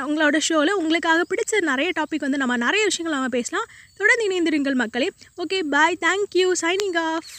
உங்களோட 0.09 0.37
ஷோவில் 0.49 0.75
உங்களுக்காக 0.81 1.23
பிடிச்ச 1.31 1.63
நிறைய 1.71 1.91
டாபிக் 2.01 2.27
வந்து 2.27 2.41
நம்ம 2.43 2.55
நிறைய 2.67 2.83
விஷயங்கள் 2.91 3.17
நம்ம 3.19 3.31
பேசலாம். 3.39 3.67
தொடர்ந்து 3.97 4.25
இணைந்திருங்கள் 4.25 4.75
மக்களே. 4.75 5.11
Okay 5.37 5.61
bye 5.71 5.99
thank you 6.01 6.51
signing 6.61 6.97
off 6.97 7.33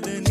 முடிந்தது 0.00 0.29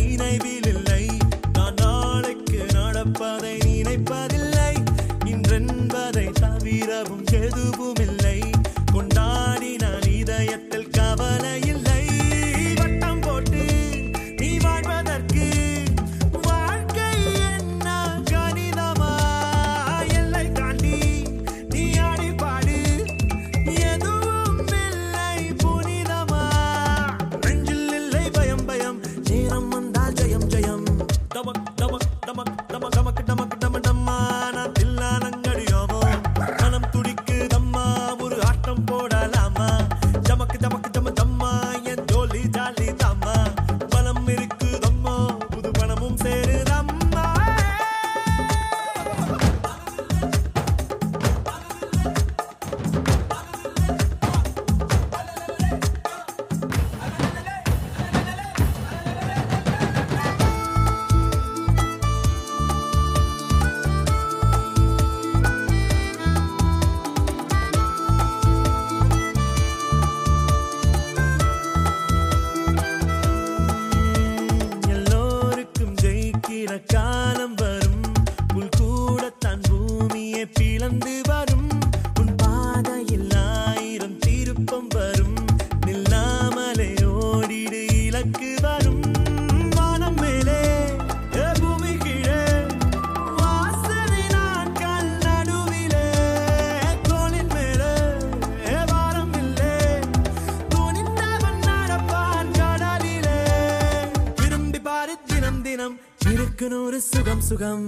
സുഖം 107.50 107.80